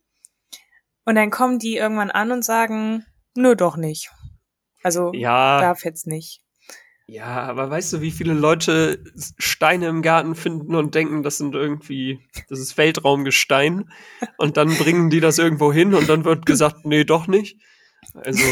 Und 1.04 1.14
dann 1.14 1.30
kommen 1.30 1.60
die 1.60 1.76
irgendwann 1.76 2.10
an 2.10 2.32
und 2.32 2.44
sagen, 2.44 3.06
nö, 3.36 3.54
doch 3.54 3.76
nicht. 3.76 4.10
Also 4.84 5.12
Ja, 5.14 5.60
darf 5.60 5.84
jetzt 5.84 6.06
nicht. 6.06 6.42
ja, 7.06 7.42
aber 7.42 7.68
weißt 7.70 7.92
du, 7.94 8.00
wie 8.00 8.10
viele 8.12 8.32
Leute 8.34 9.02
Steine 9.38 9.88
im 9.88 10.00
Garten 10.02 10.34
finden 10.34 10.74
und 10.74 10.94
denken, 10.94 11.22
das 11.22 11.36
sind 11.38 11.54
irgendwie, 11.54 12.20
das 12.48 12.58
ist 12.60 12.78
Weltraumgestein 12.78 13.90
und 14.38 14.56
dann 14.56 14.76
bringen 14.78 15.10
die 15.10 15.20
das 15.20 15.38
irgendwo 15.38 15.72
hin 15.72 15.94
und 15.94 16.08
dann 16.08 16.24
wird 16.24 16.46
gesagt, 16.46 16.84
nee, 16.86 17.04
doch 17.04 17.26
nicht. 17.26 17.58
Also, 18.14 18.46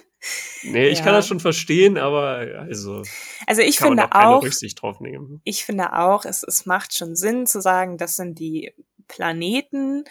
nee, 0.62 0.88
ich 0.88 0.98
Ja. 0.98 1.04
kann 1.04 1.14
das 1.14 1.28
schon 1.28 1.40
verstehen, 1.40 1.98
aber 1.98 2.38
also 2.60 3.02
Also 3.46 3.62
ich 3.62 3.76
kann 3.76 3.88
man 3.90 3.98
finde 3.98 4.04
auch 4.08 4.18
keine 4.18 4.36
auch, 4.36 4.42
Rücksicht 4.42 4.80
drauf 4.82 5.00
nehmen. 5.00 5.40
ich 5.44 5.64
finde 5.64 5.92
auch, 5.92 6.24
es, 6.24 6.42
es 6.42 6.66
macht 6.66 6.96
schon 6.96 7.14
Sinn 7.16 7.46
zu 7.46 7.60
sagen, 7.60 7.98
das 7.98 8.16
sind 8.16 8.38
die 8.38 8.72
Planeten 9.08 10.04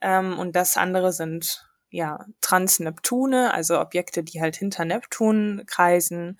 ähm, 0.00 0.38
und 0.38 0.54
das 0.56 0.76
andere 0.76 1.12
sind 1.12 1.66
ja 1.92 2.26
Transneptune, 2.40 3.54
also 3.54 3.80
Objekte, 3.80 4.24
die 4.24 4.40
halt 4.40 4.56
hinter 4.56 4.84
Neptun 4.84 5.62
kreisen. 5.66 6.38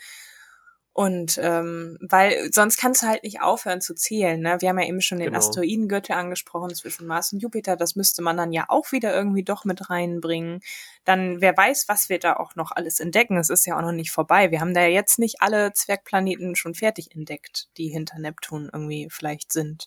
Und 0.94 1.38
ähm, 1.42 1.96
weil 2.02 2.52
sonst 2.52 2.76
kannst 2.76 3.02
du 3.02 3.06
halt 3.06 3.22
nicht 3.22 3.40
aufhören 3.40 3.80
zu 3.80 3.94
zählen. 3.94 4.38
Ne? 4.38 4.58
Wir 4.60 4.68
haben 4.68 4.78
ja 4.78 4.86
eben 4.86 5.00
schon 5.00 5.18
den 5.20 5.28
Genau. 5.28 5.38
Asteroidengürtel 5.38 6.14
angesprochen 6.14 6.74
zwischen 6.74 7.06
Mars 7.06 7.32
und 7.32 7.38
Jupiter. 7.40 7.76
Das 7.76 7.96
müsste 7.96 8.20
man 8.20 8.36
dann 8.36 8.52
ja 8.52 8.66
auch 8.68 8.92
wieder 8.92 9.14
irgendwie 9.14 9.42
doch 9.42 9.64
mit 9.64 9.88
reinbringen. 9.88 10.60
Dann 11.06 11.40
wer 11.40 11.56
weiß, 11.56 11.86
was 11.88 12.10
wir 12.10 12.18
da 12.18 12.34
auch 12.36 12.56
noch 12.56 12.72
alles 12.72 13.00
entdecken. 13.00 13.38
Es 13.38 13.48
ist 13.48 13.64
ja 13.66 13.78
auch 13.78 13.80
noch 13.80 13.92
nicht 13.92 14.10
vorbei. 14.10 14.50
Wir 14.50 14.60
haben 14.60 14.74
da 14.74 14.82
ja 14.82 14.88
jetzt 14.88 15.18
nicht 15.18 15.36
alle 15.40 15.72
Zwergplaneten 15.72 16.56
schon 16.56 16.74
fertig 16.74 17.14
entdeckt, 17.14 17.68
die 17.78 17.88
hinter 17.88 18.18
Neptun 18.18 18.68
irgendwie 18.70 19.08
vielleicht 19.10 19.50
sind. 19.50 19.86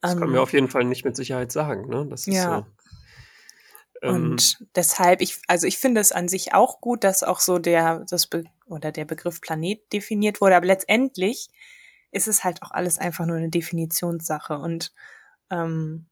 Das 0.00 0.14
Ähm, 0.14 0.18
können 0.18 0.32
wir 0.32 0.42
auf 0.42 0.52
jeden 0.52 0.68
Fall 0.70 0.82
nicht 0.84 1.04
mit 1.04 1.14
Sicherheit 1.14 1.52
sagen, 1.52 1.88
ne? 1.88 2.04
Das 2.10 2.26
ist 2.26 2.34
Ja. 2.34 2.64
so. 2.66 2.66
Ähm, 4.02 4.32
Und 4.32 4.66
deshalb, 4.74 5.20
ich, 5.22 5.40
also 5.46 5.66
ich 5.66 5.78
finde 5.78 6.00
es 6.00 6.12
an 6.12 6.28
sich 6.28 6.54
auch 6.54 6.80
gut, 6.80 7.04
dass 7.04 7.22
auch 7.22 7.40
so 7.40 7.58
der, 7.58 8.04
das 8.10 8.26
Be 8.26 8.44
oder 8.66 8.90
der 8.92 9.04
Begriff 9.04 9.40
Planet 9.40 9.80
definiert 9.92 10.40
wurde, 10.40 10.56
aber 10.56 10.66
letztendlich 10.66 11.48
ist 12.10 12.28
es 12.28 12.44
halt 12.44 12.62
auch 12.62 12.72
alles 12.72 12.98
einfach 12.98 13.26
nur 13.26 13.36
eine 13.36 13.48
Definitionssache 13.48 14.58
und 14.58 14.92
ähm, 15.50 16.06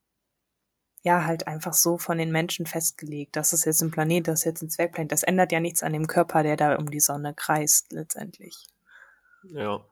ja, 1.03 1.25
halt 1.25 1.47
einfach 1.47 1.73
so 1.73 1.97
von 1.99 2.19
den 2.19 2.31
Menschen 2.31 2.67
festgelegt. 2.67 3.35
Das 3.35 3.53
ist 3.53 3.65
jetzt 3.65 3.81
ein 3.83 3.91
Planet, 3.91 4.29
das 4.29 4.41
ist 4.41 4.45
jetzt 4.45 4.63
ein 4.63 4.71
Zwergplanet. 4.71 5.13
Das 5.13 5.23
ändert 5.23 5.51
ja 5.51 5.61
nichts 5.61 5.83
an 5.83 5.95
dem 5.95 6.07
Körper, 6.07 6.43
der 6.43 6.57
da 6.57 6.77
um 6.77 6.91
die 6.91 7.01
Sonne 7.01 7.33
kreist, 7.35 7.93
letztendlich. 7.93 8.67
Ja. 9.43 9.85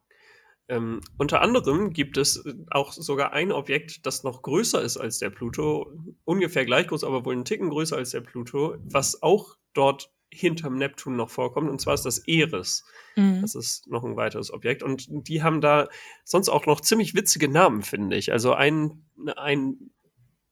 Ähm, 0.69 1.01
unter 1.17 1.41
anderem 1.41 1.93
gibt 1.93 2.19
es 2.19 2.45
äh, 2.45 2.55
auch 2.71 2.93
sogar 2.93 3.33
ein 3.33 3.53
Objekt, 3.53 4.05
das 4.07 4.23
noch 4.23 4.43
größer 4.43 4.83
ist 4.83 4.99
als 4.99 5.19
der 5.19 5.31
Pluto, 5.31 5.93
ungefähr 6.25 6.67
gleich 6.67 6.89
groß, 6.89 7.05
aber 7.05 7.25
wohl 7.25 7.35
einen 7.35 7.47
Ticken 7.47 7.71
größer 7.71 7.97
als 7.97 8.11
der 8.11 8.21
Pluto, 8.21 8.77
was 8.85 9.23
auch 9.23 9.57
dort 9.73 10.11
hinterm 10.31 10.77
Neptun 10.77 11.17
noch 11.17 11.31
vorkommt, 11.31 11.71
und 11.71 11.81
zwar 11.81 11.95
ist 11.95 12.05
das 12.05 12.19
Eris. 12.19 12.85
Mhm. 13.17 13.41
Das 13.41 13.55
ist 13.55 13.89
noch 13.89 14.05
ein 14.05 14.17
weiteres 14.17 14.53
Objekt. 14.53 14.83
Und 14.83 15.07
die 15.09 15.43
haben 15.43 15.61
da 15.61 15.89
sonst 16.25 16.49
auch 16.49 16.67
noch 16.67 16.81
ziemlich 16.81 17.15
witzige 17.15 17.49
Namen, 17.49 17.83
finde 17.83 18.17
ich. 18.17 18.31
Also 18.33 18.53
ein, 18.53 19.07
ein 19.37 19.91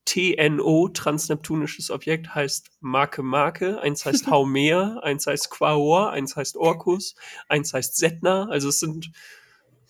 TNO, 0.05 0.89
transneptunisches 0.93 1.91
Objekt, 1.91 2.33
heißt 2.33 2.71
Marke 2.79 3.21
Marke, 3.21 3.79
eins 3.81 4.05
heißt 4.05 4.27
Haumea, 4.31 4.99
eins 5.03 5.27
heißt 5.27 5.51
Quaor, 5.51 6.11
eins 6.11 6.35
heißt 6.35 6.57
Orcus, 6.57 7.15
eins 7.47 7.73
heißt 7.73 7.95
Setna. 7.97 8.47
Also 8.49 8.69
es 8.69 8.79
sind, 8.79 9.11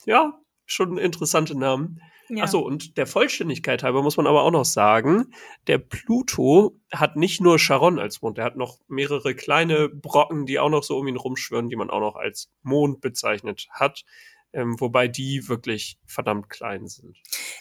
ja, 0.08 0.34
schon 0.65 0.98
interessante 0.98 1.56
Namen. 1.56 2.02
Ja. 2.30 2.43
Achso, 2.43 2.60
und 2.60 2.98
der 2.98 3.08
Vollständigkeit 3.08 3.84
halber 3.84 4.02
muss 4.04 4.17
man 4.17 4.28
aber 4.28 4.43
auch 4.43 4.52
noch 4.52 4.65
sagen, 4.65 5.34
der 5.67 5.78
Pluto 5.78 6.78
hat 6.91 7.15
nicht 7.15 7.39
nur 7.39 7.58
Charon 7.58 8.00
als 8.00 8.22
Mond, 8.22 8.38
der 8.38 8.46
hat 8.46 8.58
noch 8.58 8.80
mehrere 8.88 9.34
kleine 9.34 9.88
Brocken, 9.88 10.46
die 10.46 10.60
auch 10.60 10.70
noch 10.70 10.84
so 10.84 10.98
um 10.98 11.08
ihn 11.08 11.15
rumschwirren, 11.15 11.70
die 11.70 11.78
man 11.78 11.89
auch 11.89 12.02
noch 12.02 12.15
als 12.15 12.50
Mond 12.63 13.00
bezeichnet 13.00 13.67
hat, 13.72 14.04
ähm, 14.52 14.80
wobei 14.80 15.08
die 15.08 15.48
wirklich 15.48 16.00
verdammt 16.06 16.50
klein 16.50 16.88
sind. 16.88 17.17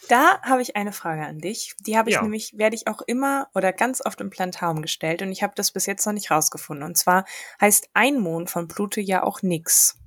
Da 0.09 0.40
habe 0.42 0.62
ich 0.62 0.74
eine 0.74 0.92
Frage 0.92 1.24
an 1.26 1.38
dich. 1.38 1.74
Die 1.80 1.96
habe 1.96 2.11
ich 2.11 2.16
Ja. 2.16 2.22
nämlich, 2.22 2.54
werde 2.56 2.74
ich 2.74 2.88
auch 2.88 3.02
immer 3.02 3.48
oder 3.54 3.72
ganz 3.72 4.04
oft 4.04 4.20
im 4.20 4.30
Planetarium 4.30 4.82
gestellt 4.82 5.22
und 5.22 5.30
ich 5.30 5.44
habe 5.44 5.52
das 5.54 5.70
bis 5.70 5.87
jetzt 5.87 6.04
noch 6.06 6.12
nicht 6.12 6.32
rausgefunden. 6.32 6.85
Und 6.85 6.96
zwar 6.96 7.24
heißt 7.61 7.90
ein 7.94 8.18
Mond 8.18 8.50
von 8.50 8.66
Pluto 8.66 9.00
ja 9.00 9.22
auch 9.22 9.42
nix. 9.42 9.98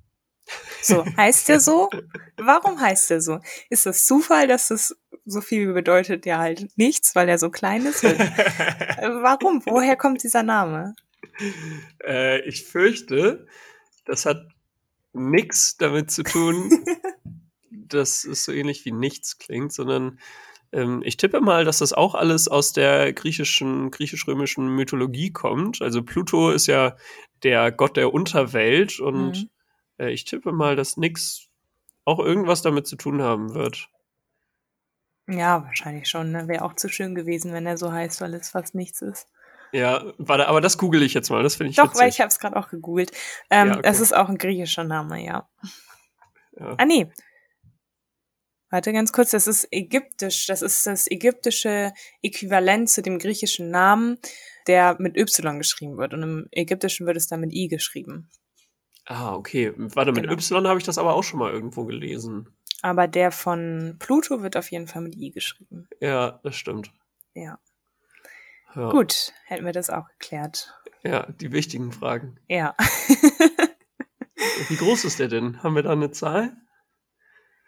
So, 0.82 1.06
heißt 1.18 1.50
der 1.50 1.60
so? 1.60 1.90
Warum 2.38 2.80
heißt 2.80 3.10
der 3.10 3.22
so? 3.22 3.40
Ist 3.70 3.86
das 3.86 4.06
Zufall, 4.06 4.48
dass 4.48 4.70
das 4.70 4.96
so 5.26 5.42
viel 5.42 5.74
bedeutet? 5.74 6.26
Ja, 6.26 6.40
halt 6.40 6.68
nichts, 6.78 7.16
weil 7.16 7.30
er 7.30 7.38
so 7.38 7.50
klein 7.50 7.86
ist. 7.86 8.04
Äh, 8.04 8.18
Warum? 9.22 9.62
Woher 9.66 9.96
kommt 9.96 10.24
dieser 10.24 10.44
Name? 10.44 10.96
äh, 12.06 12.42
ich 12.48 12.66
fürchte, 12.66 13.46
das 14.06 14.26
hat 14.26 14.48
nix 15.14 15.78
damit 15.78 16.12
zu 16.12 16.24
tun, 16.24 16.70
dass 17.72 18.24
es 18.26 18.44
so 18.46 18.52
ähnlich 18.52 18.86
wie 18.86 18.92
nichts 18.92 19.38
klingt, 19.38 19.74
sondern 19.74 20.20
Ähm, 20.72 21.02
ich 21.04 21.18
tippe 21.18 21.42
mal, 21.42 21.66
dass 21.66 21.80
das 21.80 21.94
auch 21.94 22.14
alles 22.14 22.48
aus 22.48 22.74
der 22.74 23.12
griechischen, 23.14 23.90
griechisch-römischen 23.90 24.68
Mythologie 24.76 25.32
kommt. 25.32 25.82
Also 25.82 26.04
Pluto 26.04 26.52
ist 26.52 26.68
ja 26.68 26.96
der 27.42 27.72
Gott 27.72 27.98
der 27.98 28.14
Unterwelt 28.14 29.00
und 29.00 29.32
Mhm. 29.32 29.50
Äh, 30.00 30.10
ich 30.10 30.26
tippe 30.26 30.52
mal, 30.52 30.76
dass 30.76 30.98
nix 30.98 31.48
auch 32.06 32.20
irgendwas 32.20 32.62
damit 32.62 32.88
zu 32.88 32.96
tun 32.96 33.22
haben 33.22 33.54
wird. 33.54 33.90
Ja, 35.28 35.64
wahrscheinlich 35.64 36.10
schon. 36.10 36.32
Ne? 36.32 36.48
Wäre 36.48 36.64
auch 36.66 36.76
zu 36.76 36.90
schön 36.90 37.14
gewesen, 37.14 37.54
wenn 37.54 37.68
er 37.68 37.78
so 37.78 37.92
heißt, 37.92 38.20
weil 38.22 38.34
es 38.34 38.50
fast 38.50 38.74
nichts 38.74 39.02
ist. 39.02 39.28
Ja, 39.72 40.04
warte, 40.18 40.48
aber 40.48 40.62
das 40.62 40.80
google 40.80 41.04
ich 41.04 41.14
jetzt 41.14 41.30
mal. 41.30 41.44
Das 41.44 41.56
finde 41.56 41.70
ich 41.70 41.76
Doch, 41.76 41.86
witzig. 41.86 42.00
weil 42.02 42.10
ich 42.10 42.20
habe 42.20 42.30
es 42.30 42.40
gerade 42.40 42.56
auch 42.56 42.70
gegoogelt. 42.70 43.12
Ähm, 43.52 43.68
Ja, 43.68 43.78
okay. 43.78 43.88
Es 43.88 44.00
ist 44.00 44.16
auch 44.16 44.28
ein 44.28 44.40
griechischer 44.40 44.84
Name, 44.84 45.24
ja. 45.24 45.48
Ja. 46.58 46.76
Ah, 46.78 46.86
nee. 46.86 47.12
Warte 48.72 48.94
ganz 48.94 49.12
kurz, 49.12 49.32
das 49.32 49.46
ist 49.48 49.68
ägyptisch. 49.72 50.48
Das 50.48 50.64
ist 50.64 50.86
das 50.88 51.10
ägyptische 51.10 51.94
Äquivalent 52.24 52.90
zu 52.90 53.02
dem 53.04 53.20
griechischen 53.20 53.70
Namen, 53.70 54.18
der 54.66 54.96
mit 55.00 55.18
Y 55.18 55.60
geschrieben 55.60 55.98
wird. 55.98 56.14
Und 56.14 56.24
im 56.24 56.48
Ägyptischen 56.52 57.06
wird 57.06 57.18
es 57.18 57.28
dann 57.28 57.42
mit 57.42 57.54
I 57.54 57.68
geschrieben. 57.68 58.30
Ah, 59.10 59.34
okay. 59.34 59.74
Warte, 59.76 60.12
mit 60.12 60.24
Genau. 60.24 60.34
Y 60.34 60.67
habe 60.67 60.78
ich 60.80 60.86
das 60.86 61.00
aber 61.00 61.15
auch 61.15 61.24
schon 61.24 61.39
mal 61.39 61.52
irgendwo 61.52 61.84
gelesen. 61.84 62.48
Aber 62.84 63.08
der 63.08 63.32
von 63.32 63.95
Pluto 63.98 64.43
wird 64.43 64.56
auf 64.56 64.69
jeden 64.72 64.88
Fall 64.88 65.02
mit 65.02 65.15
I 65.17 65.32
geschrieben. 65.32 65.89
Ja, 66.00 66.39
das 66.43 66.56
stimmt. 66.56 66.91
Ja. 67.34 67.60
Ja. 68.76 68.91
Gut, 68.91 69.34
hätten 69.45 69.65
wir 69.65 69.74
das 69.74 69.89
auch 69.89 70.08
geklärt. 70.10 70.72
Ja, 71.04 71.26
die 71.32 71.52
wichtigen 71.52 71.91
Fragen. 71.91 72.39
Ja. 72.48 72.76
Wie 74.67 74.76
groß 74.76 75.06
ist 75.06 75.17
der 75.17 75.28
denn? 75.28 75.63
Haben 75.63 75.74
wir 75.76 75.84
da 75.84 75.91
eine 75.91 76.12
Zahl? 76.12 76.56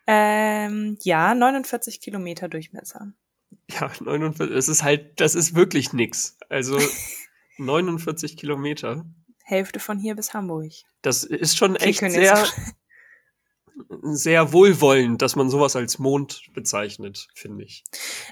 ähm, 0.06 0.98
ja, 1.02 1.34
49 1.34 2.02
Kilometer 2.02 2.50
Durchmesser. 2.50 3.14
Ja, 3.70 3.92
49. 4.00 4.56
Es 4.56 4.70
ist 4.70 4.84
halt, 4.84 5.20
das 5.20 5.34
ist 5.34 5.56
wirklich 5.56 5.92
nix. 5.92 6.38
Also 6.50 6.78
49 7.58 8.38
Kilometer. 8.38 9.06
Hälfte 9.52 9.80
von 9.80 10.00
hier 10.00 10.16
bis 10.16 10.34
Hamburg. 10.34 10.72
Das 11.04 11.24
ist 11.24 11.58
schon 11.58 11.76
echt 11.76 12.00
sehr, 12.00 12.44
sehr 14.02 14.54
wohlwollend, 14.54 15.22
dass 15.22 15.36
man 15.36 15.50
sowas 15.50 15.76
als 15.76 16.00
Mond 16.00 16.42
bezeichnet, 16.54 17.28
finde 17.36 17.64
ich. 17.66 17.84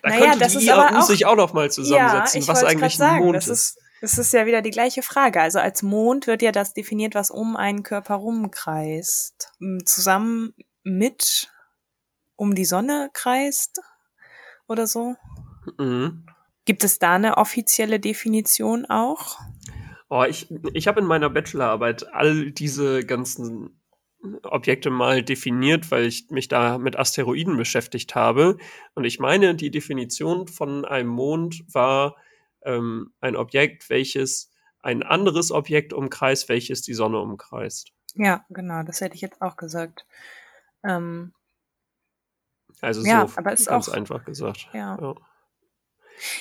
Da 0.03 0.10
Naja, 0.10 0.21
könnte 0.21 0.39
das 0.39 0.51
die 0.53 0.65
ist 0.65 0.69
aber 0.69 0.97
auch- 0.97 1.01
sich 1.03 1.25
auch 1.25 1.36
noch 1.36 1.53
mal 1.53 1.71
zusammensetzen, 1.71 2.41
ich 2.41 2.47
was 2.47 2.63
eigentlich 2.63 2.93
ein 2.95 2.97
sagen, 2.97 3.25
Mond 3.25 3.36
das 3.36 3.47
ist. 3.47 3.77
ist. 3.77 3.79
Das 4.01 4.17
ist 4.17 4.32
ja 4.32 4.45
wieder 4.45 4.62
die 4.62 4.69
gleiche 4.69 5.01
Frage. 5.03 5.41
Also 5.41 5.60
als 5.60 5.84
Mond 5.84 6.25
wird 6.25 6.41
ja 6.41 6.53
das 6.53 6.73
definiert, 6.73 7.15
was 7.15 7.32
um 7.32 7.58
einen 7.58 7.84
Körper 7.84 8.15
rumkreist. 8.15 9.51
Zusammen 9.84 10.53
mit 10.84 11.49
um 12.38 12.55
die 12.55 12.63
Sonne 12.63 13.10
kreist 13.12 13.82
oder 14.69 14.88
so. 14.88 15.15
Mhm. 15.77 16.25
Gibt 16.63 16.86
es 16.86 16.97
da 16.99 17.15
eine 17.15 17.36
offizielle 17.38 17.99
Definition 17.99 18.86
auch? 18.86 19.38
Oh, 20.10 20.24
ich 20.24 20.48
ich 20.74 20.88
habe 20.88 21.00
in 21.02 21.06
meiner 21.06 21.30
Bachelorarbeit 21.30 22.12
all 22.13 22.52
diese 22.52 23.06
ganzen 23.06 23.80
Objekte 24.43 24.89
mal 24.89 25.22
definiert, 25.24 25.91
weil 25.91 26.06
ich 26.06 26.30
mich 26.30 26.48
da 26.48 26.78
mit 26.78 26.98
Asteroiden 26.98 27.56
beschäftigt 27.58 28.15
habe. 28.15 28.58
Und 28.95 29.06
ich 29.06 29.19
meine, 29.19 29.56
die 29.56 29.72
Definition 29.72 30.48
von 30.48 30.84
einem 30.84 31.10
Mond 31.10 31.63
war 31.74 32.15
ähm, 32.63 33.13
ein 33.22 33.36
Objekt, 33.36 33.89
welches 33.89 34.52
ein 34.82 35.04
anderes 35.04 35.52
Objekt 35.52 35.93
umkreist, 35.93 36.50
welches 36.50 36.82
die 36.82 36.93
Sonne 36.93 37.19
umkreist. 37.19 37.91
Ja, 38.15 38.43
genau, 38.50 38.84
das 38.84 39.00
hätte 39.02 39.15
ich 39.15 39.22
jetzt 39.22 39.41
auch 39.41 39.56
gesagt. 39.58 40.06
Ähm, 40.84 41.34
Also 42.82 43.04
Ja, 43.06 43.28
so 43.28 43.38
aber 43.38 43.52
ist 43.54 43.67
ganz 43.67 43.89
auch- 43.89 43.93
einfach 43.93 44.26
gesagt. 44.26 44.69
ja. 44.74 44.98
Ja. 45.00 45.15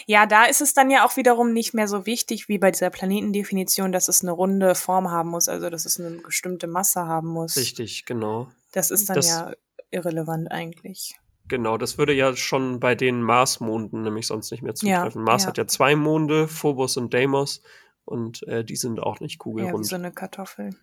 Ja, 0.06 0.26
da 0.26 0.44
ist 0.44 0.60
es 0.60 0.74
dann 0.74 0.90
ja 0.90 1.04
auch 1.06 1.16
wiederum 1.16 1.52
nicht 1.52 1.74
mehr 1.74 1.88
so 1.88 2.06
wichtig 2.06 2.48
wie 2.48 2.58
bei 2.58 2.70
dieser 2.70 2.90
Planetendefinition, 2.90 3.92
dass 3.92 4.08
es 4.08 4.22
eine 4.22 4.32
runde 4.32 4.74
Form 4.74 5.10
haben 5.10 5.30
muss, 5.30 5.48
also 5.48 5.70
dass 5.70 5.84
es 5.86 5.98
eine 6.00 6.10
bestimmte 6.18 6.66
Masse 6.66 7.06
haben 7.06 7.28
muss. 7.28 7.56
Richtig, 7.56 8.04
genau. 8.06 8.48
Das 8.72 8.90
ist 8.90 9.08
dann 9.08 9.16
Das- 9.16 9.28
ja 9.28 9.52
irrelevant 9.90 10.50
eigentlich. 10.50 11.18
Genau, 11.46 11.78
das 11.78 11.96
würde 11.96 12.12
ja 12.12 12.36
schon 12.36 12.78
bei 12.78 12.94
den 12.94 13.22
Mars-Monden 13.22 14.02
nämlich 14.02 14.26
sonst 14.26 14.50
nicht 14.50 14.62
mehr 14.62 14.74
Ja, 14.82 14.98
zutreffen. 15.04 15.22
Mars 15.22 15.44
ja. 15.44 15.48
hat 15.48 15.56
ja 15.58 15.66
zwei 15.66 15.96
Monde, 15.96 16.46
Phobos 16.46 16.98
und 16.98 17.14
Deimos, 17.14 17.62
und 18.04 18.42
äh, 18.48 18.64
die 18.64 18.76
sind 18.76 19.00
auch 19.00 19.20
nicht 19.20 19.34
Ja, 19.34 19.38
kugelrund. 19.38 19.84
wie 19.84 19.88
so 19.88 19.94
eine 19.96 20.12
Kartoffel. 20.12 20.76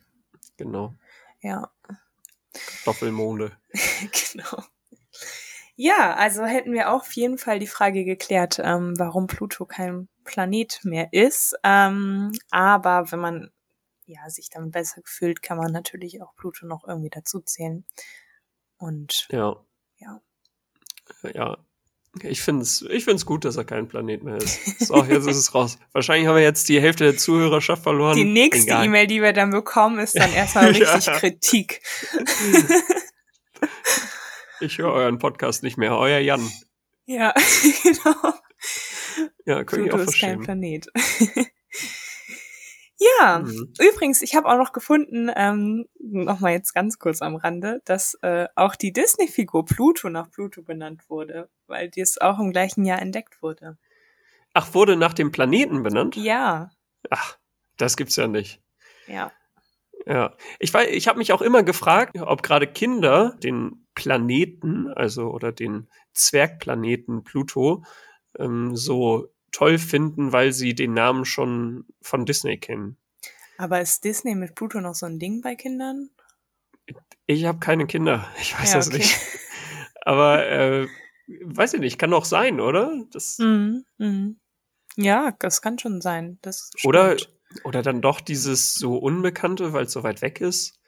Genau. 0.58 0.96
Ja, 1.42 1.70
Doppelmonde. 2.86 3.52
genau. 4.34 4.64
Ja, 5.76 6.16
also 6.16 6.46
hätten 6.46 6.74
wir 6.74 6.92
auch 6.92 7.02
auf 7.02 7.12
jeden 7.14 7.38
Fall 7.38 7.60
die 7.60 7.68
Frage 7.68 8.06
geklärt, 8.06 8.60
ähm, 8.64 8.94
warum 8.98 9.28
Pluto 9.28 9.66
kein 9.66 10.08
Planet 10.24 10.80
mehr 10.84 11.10
ist. 11.12 11.56
Ähm, 11.64 12.32
aber 12.50 13.12
wenn 13.12 13.20
man 13.20 13.52
ja, 14.06 14.30
sich 14.30 14.50
damit 14.50 14.72
besser 14.72 15.02
fühlt, 15.04 15.42
kann 15.42 15.58
man 15.58 15.72
natürlich 15.72 16.22
auch 16.22 16.36
Pluto 16.36 16.66
noch 16.66 16.88
irgendwie 16.88 17.10
dazu 17.10 17.42
zählen. 17.42 17.86
Und 18.78 19.28
Ja. 19.32 19.58
Ja. 19.98 20.22
Ja. 21.34 21.58
Ich 22.22 22.42
finde 22.42 22.62
es 22.62 22.82
ich 22.82 23.04
find's 23.04 23.26
gut, 23.26 23.44
dass 23.44 23.58
er 23.58 23.66
kein 23.66 23.90
Planet 23.90 24.24
mehr 24.24 24.38
ist. 24.38 24.88
So, 24.88 25.04
jetzt 25.04 25.28
ist 25.28 25.36
es 25.36 25.54
raus. 25.54 25.78
Wahrscheinlich 25.92 26.28
haben 26.28 26.36
wir 26.36 26.44
jetzt 26.44 26.70
die 26.70 26.80
Hälfte 26.80 27.04
der 27.04 27.18
Zuhörerschaft 27.18 27.84
verloren. 27.84 28.16
die 28.16 28.24
nächste. 28.24 28.72
E-Mail, 28.72 29.08
die 29.08 29.22
wir 29.22 29.34
dann 29.34 29.50
bekommen, 29.50 30.00
ist 30.00 30.18
dann 30.18 30.32
erstmal 30.32 30.68
richtig. 30.68 31.06
Kritik. 31.20 31.82
Ich 34.62 34.78
höre 34.78 34.92
euren 34.94 35.20
Podcast 35.20 35.64
nicht 35.64 35.78
mehr. 35.78 35.98
Euer 35.98 36.20
Jan. 36.20 36.50
Ja, 37.06 37.34
genau. 37.84 38.34
Ja, 39.46 39.62
ich 39.62 39.68
Pluto 39.68 39.96
auch 39.98 40.00
ist 40.00 40.20
kein 40.20 40.42
verstehen. 40.42 40.42
Planet. 40.42 40.88
ja, 42.98 43.40
Mhm. 43.40 43.74
übrigens, 43.80 44.22
ich 44.22 44.36
habe 44.36 44.48
auch 44.48 44.58
noch 44.58 44.72
gefunden, 44.74 45.30
ähm, 45.36 45.88
nochmal 46.00 46.54
jetzt 46.54 46.74
ganz 46.74 46.98
kurz 46.98 47.22
am 47.22 47.36
Rande, 47.36 47.82
dass 47.86 48.16
äh, 48.22 48.48
auch 48.56 48.76
die 48.76 48.94
Disney-Figur 48.94 49.66
Pluto 49.66 50.10
nach 50.10 50.32
Pluto 50.32 50.62
benannt 50.64 51.10
wurde, 51.10 51.50
weil 51.68 51.90
die 51.90 52.02
es 52.02 52.20
auch 52.20 52.40
im 52.40 52.52
gleichen 52.52 52.86
Jahr 52.86 53.02
entdeckt 53.02 53.42
wurde. 53.42 53.78
Ach, 54.54 54.74
wurde 54.74 54.96
nach 54.96 55.14
dem 55.14 55.32
Planeten 55.32 55.84
benannt? 55.84 56.16
Ja, 56.16 56.72
Ach, 57.12 57.38
das 57.78 57.98
gibt's 57.98 58.16
ja 58.16 58.28
nicht. 58.28 58.62
ja. 59.08 59.32
Ja, 60.06 60.36
ich 60.60 60.74
weiß, 60.74 60.90
ich 60.92 61.08
habe 61.08 61.18
mich 61.18 61.34
auch 61.34 61.42
immer 61.42 61.64
gefragt, 61.64 62.16
ob 62.20 62.44
gerade 62.44 62.68
Kinder 62.68 63.36
den 63.44 63.88
Planeten, 63.96 64.88
also 64.94 65.32
oder 65.32 65.52
den 65.52 65.88
Zwergplaneten 66.14 67.24
Pluto, 67.24 67.84
ähm, 68.38 68.76
so 68.76 69.30
toll 69.52 69.78
finden, 69.78 70.32
weil 70.32 70.52
sie 70.52 70.76
den 70.76 70.94
Namen 70.94 71.26
schon 71.26 71.86
von 72.02 72.26
Disney 72.26 72.58
kennen. 72.58 72.98
Aber 73.58 73.82
ist 73.82 74.04
Disney 74.04 74.36
mit 74.36 74.54
Pluto 74.54 74.82
noch 74.82 74.96
so 74.96 75.06
ein 75.06 75.18
Ding 75.18 75.42
bei 75.42 75.56
Kindern? 75.56 76.10
Ich 77.26 77.46
habe 77.46 77.60
keine 77.60 77.88
Kinder, 77.88 78.28
ich 78.40 78.58
weiß 78.60 78.72
Ja, 78.72 78.78
das 78.78 78.88
okay. 78.90 78.98
nicht. 78.98 79.18
Aber 80.02 80.46
äh, 80.48 80.88
weiß 81.28 81.74
ich 81.74 81.80
nicht, 81.80 81.98
kann 81.98 82.12
doch 82.12 82.26
sein, 82.26 82.60
oder? 82.60 82.94
Das, 83.12 83.40
Mhm, 83.40 83.86
mhm. 83.98 84.40
Ja, 84.98 85.34
das 85.40 85.62
kann 85.62 85.80
schon 85.80 86.02
sein. 86.02 86.38
Das 86.42 86.72
oder, 86.84 87.18
stimmt. 87.18 87.35
Oder 87.64 87.82
dann 87.82 88.02
doch 88.02 88.22
dieses 88.22 88.76
so 88.76 88.98
Unbekannte, 88.98 89.74
weil 89.74 89.86
es 89.86 89.92
so 89.92 90.04
weit 90.04 90.22
weg 90.22 90.42
ist. 90.42 90.80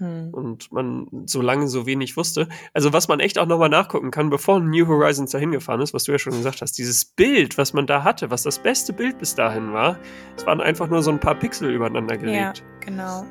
Hm. 0.00 0.28
und 0.32 0.70
man 0.70 1.08
so 1.26 1.42
lange 1.42 1.66
so 1.66 1.84
wenig 1.84 2.16
wusste. 2.16 2.48
Also 2.72 2.92
was 2.92 3.08
man 3.08 3.18
echt 3.18 3.36
auch 3.36 3.46
nochmal 3.46 3.68
nachgucken 3.68 4.12
kann, 4.12 4.30
bevor 4.30 4.60
New 4.60 4.86
Horizons 4.86 5.32
dahin 5.32 5.50
gefahren 5.50 5.80
ist, 5.80 5.92
was 5.92 6.04
du 6.04 6.12
ja 6.12 6.20
schon 6.20 6.34
gesagt 6.34 6.62
hast, 6.62 6.78
dieses 6.78 7.04
Bild, 7.04 7.58
was 7.58 7.72
man 7.72 7.88
da 7.88 8.04
hatte, 8.04 8.30
was 8.30 8.44
das 8.44 8.60
beste 8.60 8.92
Bild 8.92 9.18
bis 9.18 9.34
dahin 9.34 9.72
war, 9.72 9.98
es 10.36 10.46
waren 10.46 10.60
einfach 10.60 10.86
nur 10.86 11.02
so 11.02 11.10
ein 11.10 11.18
paar 11.18 11.34
Pixel 11.34 11.74
übereinander 11.74 12.14
Ja, 12.14 12.20
gelegt. 12.20 12.62
genau. 12.78 13.24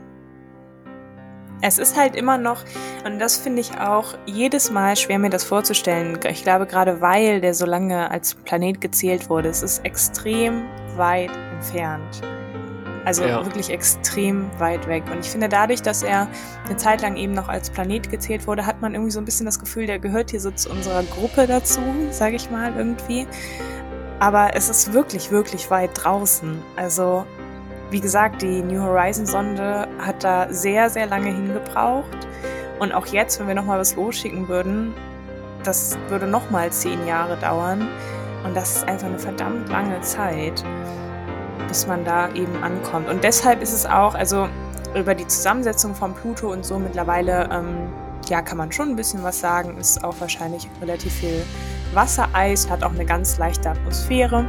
Es 1.62 1.78
ist 1.80 1.98
halt 1.98 2.18
immer 2.18 2.38
noch, 2.38 2.66
und 3.06 3.18
das 3.18 3.38
finde 3.38 3.62
ich 3.62 3.80
auch 3.80 4.16
jedes 4.26 4.70
Mal 4.70 4.98
schwer 4.98 5.20
mir 5.20 5.30
das 5.30 5.46
vorzustellen. 5.46 6.20
Ich 6.30 6.44
glaube, 6.44 6.68
gerade 6.68 7.00
weil 7.00 7.40
der 7.40 7.54
so 7.54 7.66
lange 7.66 8.12
als 8.12 8.36
Planet 8.36 8.82
gezählt 8.82 9.30
wurde, 9.30 9.48
es 9.48 9.64
ist 9.64 9.86
extrem 9.86 10.66
weit 10.98 11.32
entfernt. 11.54 12.22
Also 13.08 13.24
Ja. 13.24 13.46
wirklich 13.46 13.70
extrem 13.70 14.50
weit 14.60 14.86
weg. 14.86 15.02
Und 15.10 15.22
ich 15.22 15.32
finde, 15.32 15.48
dadurch, 15.48 15.82
dass 15.82 16.04
er 16.04 16.28
eine 16.66 16.76
Zeit 16.76 17.02
lang 17.02 17.16
eben 17.16 17.32
noch 17.32 17.48
als 17.48 17.70
Planet 17.70 18.12
gezählt 18.12 18.46
wurde, 18.48 18.66
hat 18.66 18.82
man 18.82 18.94
irgendwie 18.94 19.12
so 19.12 19.20
ein 19.20 19.24
bisschen 19.24 19.46
das 19.46 19.60
Gefühl, 19.60 19.88
der 19.88 19.98
gehört 19.98 20.32
hier 20.32 20.42
so 20.42 20.52
zu 20.52 20.70
unserer 20.70 21.04
Gruppe 21.04 21.48
dazu, 21.48 21.80
sage 22.12 22.36
ich 22.36 22.52
mal 22.52 22.74
irgendwie. 22.76 23.26
Aber 24.20 24.56
es 24.56 24.68
ist 24.68 24.92
wirklich, 24.92 25.32
wirklich 25.32 25.72
weit 25.72 25.92
draußen. 25.94 26.62
Also 26.76 27.26
wie 27.92 28.02
gesagt, 28.02 28.42
die 28.42 28.62
New 28.62 28.82
Horizon 28.82 29.26
Sonde 29.26 29.88
hat 30.00 30.26
da 30.26 30.52
sehr, 30.52 30.90
sehr 30.90 31.06
lange 31.06 31.28
hingebraucht. 31.34 32.28
Und 32.80 32.92
auch 32.92 33.06
jetzt, 33.06 33.40
wenn 33.40 33.48
wir 33.48 33.56
nochmal 33.56 33.80
was 33.80 33.96
losschicken 33.96 34.50
würden, 34.50 34.94
das 35.64 35.98
würde 36.10 36.28
nochmal 36.28 36.74
zehn 36.74 37.08
Jahre 37.08 37.38
dauern. 37.38 37.88
Und 38.44 38.54
das 38.54 38.76
ist 38.76 38.88
einfach 38.90 39.08
eine 39.08 39.18
verdammt 39.18 39.70
lange 39.70 40.02
Zeit, 40.02 40.62
bis 41.68 41.88
man 41.88 42.04
da 42.06 42.30
eben 42.34 42.64
ankommt. 42.64 43.10
Und 43.10 43.24
deshalb 43.24 43.62
ist 43.62 43.74
es 43.74 43.86
auch, 43.86 44.16
also 44.16 44.48
über 44.96 45.16
die 45.16 45.28
Zusammensetzung 45.28 45.96
von 45.96 46.14
Pluto 46.14 46.52
und 46.52 46.66
so 46.66 46.80
mittlerweile, 46.80 47.50
ähm, 47.52 47.90
ja, 48.30 48.42
kann 48.42 48.58
man 48.58 48.72
schon 48.72 48.90
ein 48.90 48.96
bisschen 48.96 49.24
was 49.24 49.40
sagen. 49.40 49.78
Ist 49.78 50.04
auch 50.04 50.16
wahrscheinlich 50.20 50.70
relativ 50.82 51.14
viel 51.14 51.44
Wassereis, 51.94 52.70
hat 52.70 52.84
auch 52.84 52.94
eine 52.94 53.06
ganz 53.06 53.38
leichte 53.38 53.70
Atmosphäre. 53.70 54.46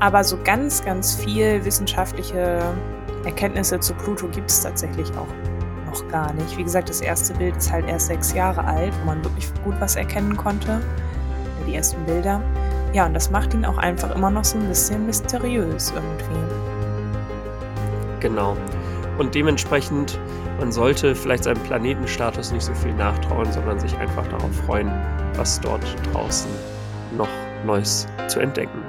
Aber 0.00 0.22
so 0.22 0.38
ganz, 0.44 0.84
ganz 0.84 1.14
viel 1.14 1.64
wissenschaftliche 1.64 2.60
Erkenntnisse 3.24 3.80
zu 3.80 3.94
Pluto 3.94 4.28
gibt 4.28 4.50
es 4.50 4.62
tatsächlich 4.62 5.10
auch 5.12 5.26
noch 5.86 6.08
gar 6.08 6.32
nicht. 6.34 6.56
Wie 6.56 6.64
gesagt, 6.64 6.88
das 6.88 7.00
erste 7.00 7.34
Bild 7.34 7.56
ist 7.56 7.72
halt 7.72 7.88
erst 7.88 8.06
sechs 8.06 8.32
Jahre 8.32 8.62
alt, 8.64 8.92
wo 9.00 9.06
man 9.06 9.24
wirklich 9.24 9.50
gut 9.64 9.74
was 9.80 9.96
erkennen 9.96 10.36
konnte. 10.36 10.80
Die 11.66 11.74
ersten 11.74 12.04
Bilder. 12.04 12.40
Ja, 12.92 13.06
und 13.06 13.14
das 13.14 13.30
macht 13.30 13.54
ihn 13.54 13.64
auch 13.64 13.78
einfach 13.78 14.14
immer 14.14 14.30
noch 14.30 14.44
so 14.44 14.58
ein 14.58 14.66
bisschen 14.68 15.06
mysteriös 15.06 15.92
irgendwie. 15.94 16.54
Genau. 18.20 18.56
Und 19.18 19.34
dementsprechend, 19.34 20.18
man 20.58 20.72
sollte 20.72 21.14
vielleicht 21.14 21.44
seinem 21.44 21.62
Planetenstatus 21.64 22.52
nicht 22.52 22.64
so 22.64 22.74
viel 22.74 22.94
nachtrauen, 22.94 23.52
sondern 23.52 23.78
sich 23.78 23.96
einfach 23.98 24.26
darauf 24.28 24.54
freuen, 24.66 24.90
was 25.34 25.60
dort 25.60 25.84
draußen 26.12 26.50
noch 27.16 27.28
Neues 27.64 28.06
zu 28.28 28.40
entdecken 28.40 28.87